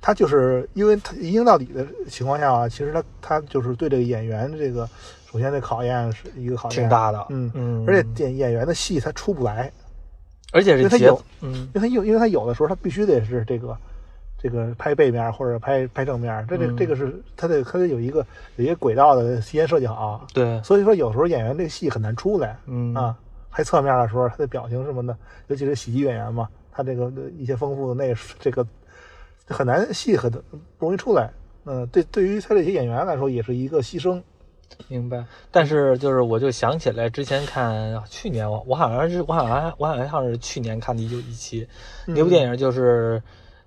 [0.00, 4.88] 它就是因为它一镜到底的情况下啊，其实它它就是对这个演员这个
[5.30, 7.26] 首先这考验是一个考验挺大的。
[7.30, 9.70] 嗯嗯，而且演演员的戏他出不来，
[10.52, 13.76] 而且是节因为他有，嗯因为他有因为他有的时候他必须得是这个
[14.42, 18.26] 这个拍背面或者拍拍正面，这这嗯这个是他得他得有一个
[18.56, 23.16] 有一个轨道的提前设计好，对，所以说有时候演员这个戏很难出来嗯啊。
[23.52, 25.16] 拍侧面的时候，他的表情什么的，
[25.48, 28.64] 尤其是喜剧演员嘛，他这个一些丰富的那这个
[29.48, 31.28] 很难戏很不容易出来。
[31.64, 34.22] 嗯，对，对于他这些演员来说也是一个牺牲。
[34.86, 41.64] 明白，但是就是我就想起来之前看去年我我好像是我好像我好像是去年看的《一九一七》
[42.06, 43.20] 那部电影，就是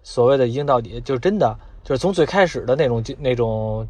[0.04, 3.88] 所谓的一镜到底，就是真的就是从最开始的那种那种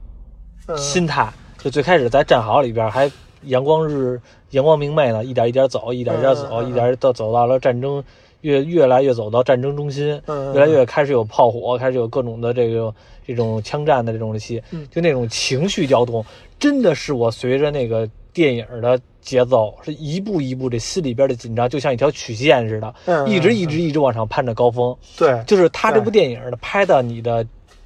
[0.68, 0.78] 嗯。
[0.78, 3.12] 心态，就最开始在战壕里边还
[3.44, 8.02] 阳光日阳光明媚呢，一点一点走，一点一点走，一点到走到了战争
[8.42, 12.94] 越越来越走到战争中心，嗯越来越开始有炮火，开始有各种的这个
[13.26, 14.88] 这种枪战的这种戏，嗯。
[14.90, 16.24] 就那种情绪调动，
[16.60, 22.94] 真的是我随着那个电影的节奏，是一步一步这心里边的紧张，就像一条曲线似的，
[23.28, 24.96] 一直一直一直往上攀着高峰。
[25.18, 27.46] 对，就是他这部电影的拍的你的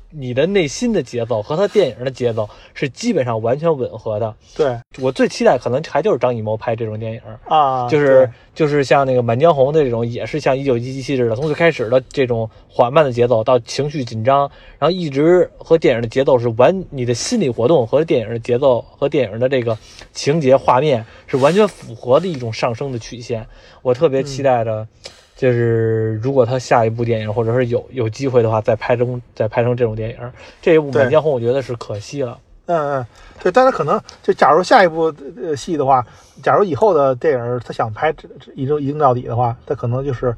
[0.09, 4.33] 你的内心的节奏和他电影的节奏是基本上完全吻合的。
[4.55, 14.49] 对我最期待可能还就是张艺谋拍这种电影，啊，就是就是像那个《满江红》的这种，也是像《一九一七》似的，从最开始的这种缓慢的节奏到情绪紧张，
[14.79, 19.77] 然后一直和电影的节奏是完，你的心理活动和电影的节奏和电影的这个
[20.13, 23.45] 情节画面是完全符合的一种上升的曲线。
[23.81, 24.87] 我特别期待着，
[25.37, 30.17] 就是如果他下一部电影或者是有有机会的话，再拍成再拍成这种电影，
[30.61, 32.37] 这一部《满江红》我觉得是可惜了。
[32.65, 33.05] 嗯嗯，
[33.41, 36.05] 对，但是可能就假如下一部呃戏的话，
[36.43, 40.35] 假如以后的电影他想拍这这一定一定到底的话，他可能就是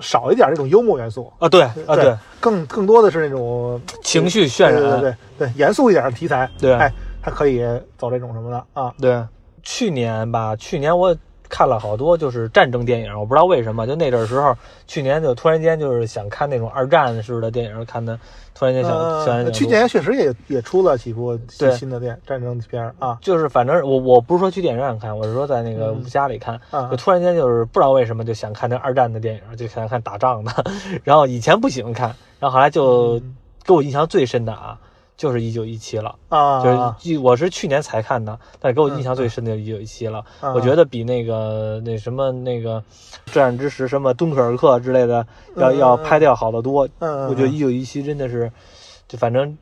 [0.00, 6.92] 少一点这种幽默元素，啊，对啊，对，更更多的是那种情绪渲染，对对对对，严肃一点的题材，对哎，
[7.22, 7.62] 他可以
[7.96, 9.24] 走这种什么的啊，对，
[9.62, 11.16] 去年吧，去年我
[11.52, 18.18] 看了好多就是战争电影，我不知道为什么，就那阵儿时候，去年就突然间就是想看那种二战式的电影，看的
[18.54, 18.90] 突然间想
[19.22, 23.18] 想呃，想去年确实也也出了几部新对新的电战争片儿啊。
[23.20, 30.50] 就是反正我我不是说去电影院看，我是说在那个嗯家里看，啊就突然间就是不知道为什么就想看那二战的电影，就想看打仗的，
[31.04, 32.08] 然后以前不喜欢看，
[32.40, 33.36] 然后后来就嗯。
[33.64, 34.76] 给我印象最深的啊，
[35.16, 36.14] 就是一九一七了。
[36.28, 36.62] 啊，
[36.98, 40.24] 就是我是去年才看的，但是给我印象最深的就一九一七了。
[40.40, 42.80] 嗯我觉得比那个那什么那个
[43.32, 46.88] 《战之时》什么敦刻尔克之类的要要拍的要好得多。
[46.98, 48.50] 嗯，我觉得一九一七真的是，
[49.06, 49.56] 就反正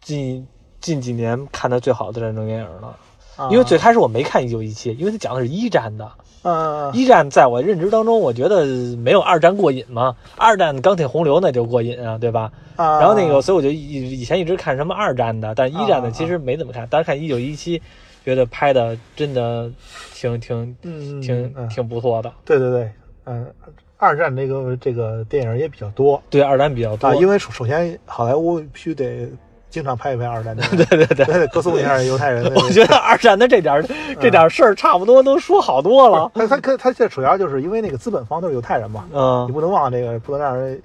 [0.00, 0.46] 近
[0.80, 2.96] 近几年看的最好的战争电影了。
[3.36, 6.10] 啊因为最开始我没看一九一七，因为它讲的是一战的。
[6.42, 8.64] 嗯一战在我认知当中，我觉得
[8.96, 10.16] 没有二战过瘾嘛。
[10.36, 12.50] 二战钢铁洪流那就过瘾啊，对吧？
[12.76, 16.86] 啊，然后那个，所以我就以以前一直看什么二战的，但一战的啊其实没怎么看。
[16.90, 17.80] 但是看一九一七，
[18.24, 19.70] 觉得拍的真的
[20.14, 22.32] 挺挺嗯挺嗯挺不错的。
[22.44, 22.90] 对对对，
[23.26, 23.46] 嗯，
[23.98, 29.28] 二战这个这个电影也比较多对二战比较多啊，，因为首首先好莱坞必须得
[29.70, 31.24] 经常拍一拍二战的，对 对对。
[31.24, 32.50] 对，歌颂一下犹太人的。
[32.60, 33.84] 我觉得二战的这点儿
[34.20, 36.30] 这点儿事儿，差不多都说好多了。
[36.34, 40.82] 他他他他这主要就是因为那个资本方都是犹太人嘛，嗯你嗯不能忘了这个，不能让人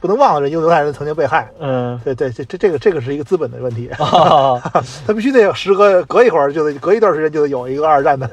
[0.00, 1.48] 不能忘了这犹太人曾经被害。
[1.60, 4.58] 嗯对对，这这这个这个是一个资本的问题，啊，
[5.06, 8.26] 他必须得有时隔隔一会儿就得隔一段时间就得有一个二战的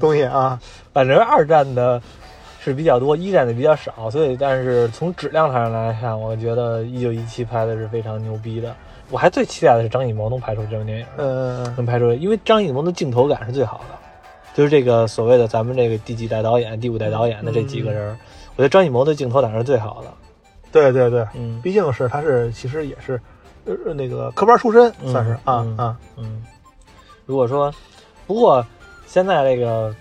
[0.00, 0.58] 东西啊。
[0.92, 2.00] 反正二战的
[2.60, 8.72] 是比较多，一战的比较少，所以但是从质量上来看，我觉得一九一七拍的是非常牛逼的。
[9.10, 11.06] 我还最期待的是张艺谋能拍出这种电影。
[11.16, 13.96] 嗯能拍出来，因为张艺谋的镜头感是最好的，
[14.54, 18.10] 就是这个所谓的咱们这个第几代导演、第五代导演的这几个人，
[18.56, 20.12] 我觉得张艺谋的镜头感是最好的。
[20.72, 23.20] 对对对，嗯毕竟是他是其实也是
[23.64, 26.42] 呃那个科班出身，嗯算是啊嗯啊嗯，
[27.24, 27.72] 如果说，
[28.26, 28.66] 不过
[29.06, 29.94] 现在这个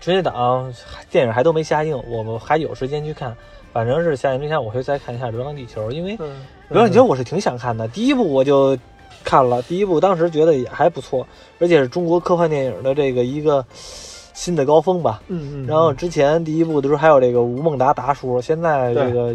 [0.00, 0.72] 春节档
[1.10, 3.36] 电影还都没下映，我们还有时间去看。
[3.72, 7.88] 反正是下映之前，我会再看一下《流浪地球》，因为《嗯，流浪地球》我是挺想看的。
[7.88, 8.76] 第一部我就
[9.24, 11.26] 看了，第一部当时觉得也还不错，
[11.58, 15.22] 而且是中国科幻电影的这个一个新的高峰吧。
[15.28, 19.34] 嗯嗯，然后之前第一部的时候还有这个吴孟达达叔，现在这个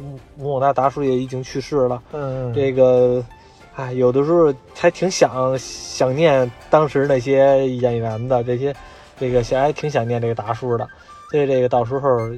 [0.00, 2.02] 吴吴孟达达叔也已经去世了。
[2.12, 3.22] 嗯这个，
[3.74, 8.74] 哎，有的时候还挺想想念当时那些演员的，这些
[9.18, 10.88] 这个还挺想念这个达叔的。
[11.30, 12.30] 所以这个到时候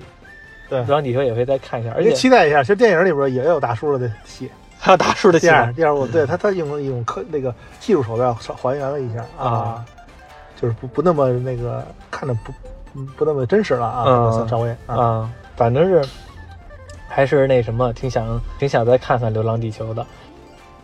[0.68, 4.50] 对《流浪地球》也会再看一下，而且期待一下，其实电影里边也有大叔的戏。
[4.80, 9.84] 还有大叔的戏第二第二部，对他他用用科那个技术手段还原了一下啊，
[10.54, 12.52] 就是不不那么那个看着不
[12.94, 14.48] 不不那么真实了啊，嗯。
[14.48, 14.96] 稍微啊。
[14.96, 16.08] 啊，反正是
[17.08, 20.06] 还是那什么，挺想挺想再看看《流浪地球》的，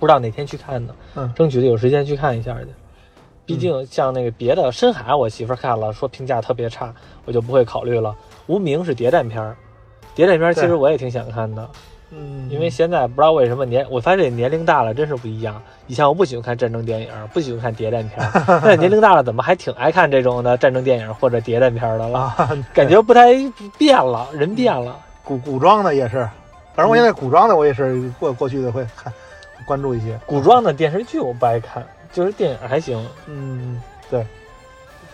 [0.01, 1.33] 不知道哪天去看呢，嗯。
[1.35, 2.67] 争取得有时间去看一下去。
[3.47, 6.93] 毕竟像那个别的《深海》，我媳妇看了，说评价特别差，
[7.27, 8.11] 我就不会考虑了。
[8.49, 9.57] 《无名》是谍战片儿，
[10.15, 11.69] 谍战片其实我也挺想看的，
[12.11, 15.61] 嗯，因为现在不知道为什么年，我发现这年龄大了真是不一样。
[15.87, 22.19] 以前我不喜欢看战争电影，不喜欢看谍战片儿， 现在年龄大了，怎么还挺爱看这种的战争电影或者谍战片的了？
[22.21, 23.33] 啊，感觉不太
[23.77, 24.97] 变了，人变了。
[25.25, 26.29] 古古装的也是，
[26.75, 29.13] 反正我现在古装的我也是过过去的会看
[29.67, 34.25] 关注一些，古装的电视剧我不爱看，就是电影还行，嗯，对，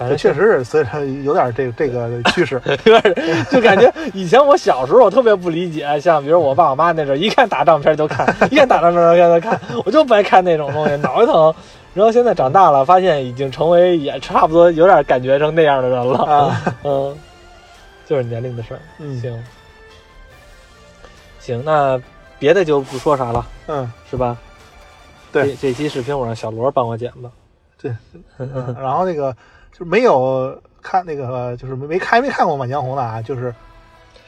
[0.01, 11.55] 反正确实是所以说有点这这个 趋势，有点就感觉以前我小时候我特别不理解，像比如我爸我妈那阵儿，一看打仗片就看，一看打仗片就看，我就不爱看那种东西，脑袋疼。
[11.93, 16.19] 然后现在长大了，发现已经成为也差不多有点感觉成那样的人了。
[16.21, 17.15] 啊，嗯，
[18.07, 18.81] 就是年龄的事儿。
[19.01, 19.45] 嗯行，
[21.41, 22.01] 行，那
[22.39, 24.35] 别的就不说啥了，嗯，是吧？
[25.31, 27.31] 对这这期视频我让小罗帮我剪的。
[27.83, 27.93] 对，
[28.39, 29.37] 嗯，然后那个
[29.73, 33.55] 就是没有看那个就是没没看没看过《满江红》的啊，就是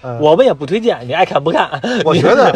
[0.03, 1.71] 呃，我们也不推荐，你爱看不看。
[2.05, 2.47] 我觉得，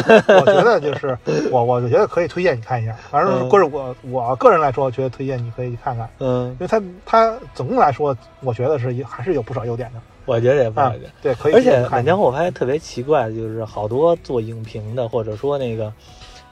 [0.40, 1.16] 我觉得就是
[1.52, 2.92] 我，我就觉得可以推荐你看一下。
[3.08, 11.02] 反正嗯个人我我个人来说，我觉得推荐你可以去看看，嗯因，为它它总共来说，我觉得是还是有不少优点的我觉得也不啊好的。。
[11.22, 11.78] 对，可以而且《。
[11.88, 15.92] 满江红》我还特别奇怪，就是好多做影评的，或者说那个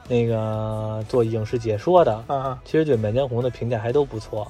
[0.07, 4.49] 那个做影视解说的，嗯嗯其实对《满江红》的评价还都不错。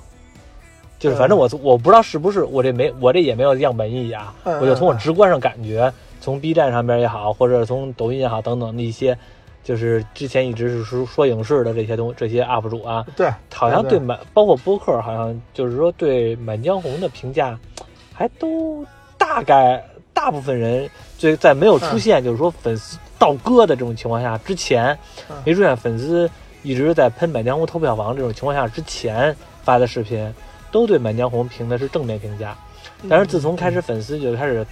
[0.98, 5.92] 就是反正我我不知道是不是我这没我这也没有样本意义啊，嗯我就从我嗯直观上感觉，
[6.22, 9.18] 从 B 站上边也好，或者从抖音也好等等的一些，
[9.64, 17.58] 就是之前一直是说说影视的这些东这些 UP 主啊，对，好像对对满包括播客，好像就是说对《满江红》的评价，
[18.14, 18.86] 还都
[19.18, 19.84] 大概
[20.14, 24.98] 大部分人最在没有出现就是说粉丝倒戈的这种情况下之前
[25.30, 26.30] 嗯，没出现粉丝
[26.64, 30.34] 一直在喷《满江红》偷票房这种情况下之前发的视频，
[30.76, 32.54] 都对《满江红》评的是正面评价。
[33.08, 34.68] 但是自从开始粉丝就开始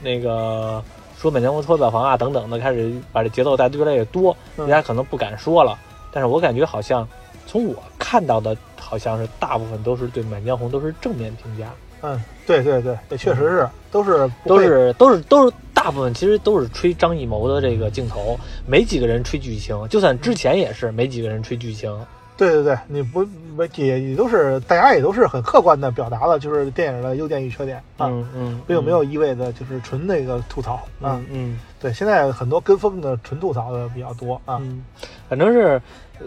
[0.00, 0.80] 那个
[1.18, 5.76] 说《满江红》脱票房啊等等的，开始把这节奏带的越来越多，嗯大家可能不敢说了。
[6.12, 7.06] 但是我感觉好像
[7.48, 11.72] 从我看到的，好像是大部分都是对《满江红》都是正面评价，
[12.02, 18.38] 嗯，对对对，也确实是，都是都是都是都是大部分其实都是吹张艺谋的这个镜头，
[18.68, 19.76] 没几个人吹剧情。
[19.88, 21.92] 就算之前也是没几个人吹剧情。
[22.36, 23.22] 对对对，你不
[23.68, 31.26] 没也也都是大家也都是很客观的表达了，就是电影的优点与缺点啊，嗯嗯，并没有一味的就是纯那个吐槽啊嗯。
[31.30, 34.58] 嗯对，现在很多跟风的纯吐槽的比较多啊。
[34.60, 34.84] 嗯，
[35.28, 35.80] 反正是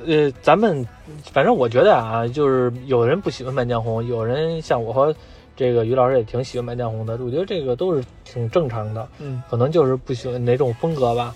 [0.06, 0.86] 呃，咱们
[1.32, 5.14] 反正我觉得啊，就是有人不喜欢《满江红》，有人像我和
[5.56, 9.08] 这个于老师也挺喜欢《满江红》的，我觉得这个都是挺正常的。
[9.20, 11.36] 嗯可能就是不喜欢哪种风格吧。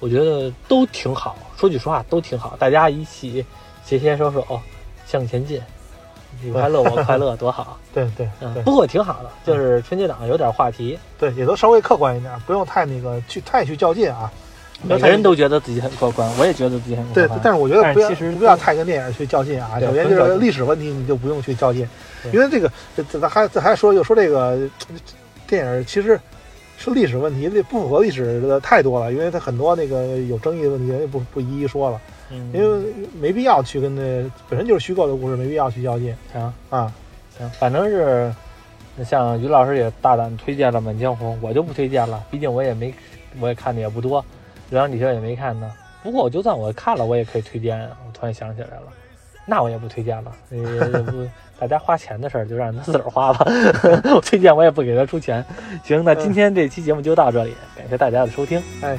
[0.00, 3.44] 我觉得都挺好，说句实话都挺好，大家一起
[3.84, 4.46] 携携手手
[5.10, 5.60] 向前进，
[6.42, 7.78] 你快乐我快乐， 多好。
[7.94, 14.30] 对对嗯，不过挺好的，就是春节档有点话题，对，也都稍微客观一点，不用太那个去太去较劲啊。
[14.82, 19.80] 每个人都觉得自己很客观，我也觉得自己很客观对。，但是我觉得不要其实不要太跟电影去较劲啊。
[19.80, 21.88] 对首先就是历史问题，你就不用去较劲，
[22.32, 24.56] 因为这个这这咱还咱还说就说这个
[25.48, 26.20] 电影其实
[26.76, 32.00] 是历史问题，这不符合历史的太多了，因为它很多那个有争议的问题，人家不不一一说了，
[32.30, 36.92] 嗯，因为没必要去跟那本身就是虚构的故事，没必要去较劲行啊。
[37.36, 38.32] 行，反正是
[39.04, 42.92] 像于老师也大胆推荐了《满江红》，我就不推荐了，毕竟我也没
[43.40, 44.20] 我也看的也不多，
[44.70, 45.70] 《流浪地球》也没看呢。
[46.02, 47.80] 不过我就算我看了，我也可以推荐。
[47.80, 48.84] 我突然想起来了，
[49.46, 51.26] 那我也不推荐了，也也不
[51.58, 53.44] 大家花钱的事儿就让他自个儿花吧。
[54.14, 55.44] 我推荐我也不给他出钱。
[55.84, 58.62] 行，那今天这期节目就到这里，感谢大家的收听。
[58.80, 58.96] 哎，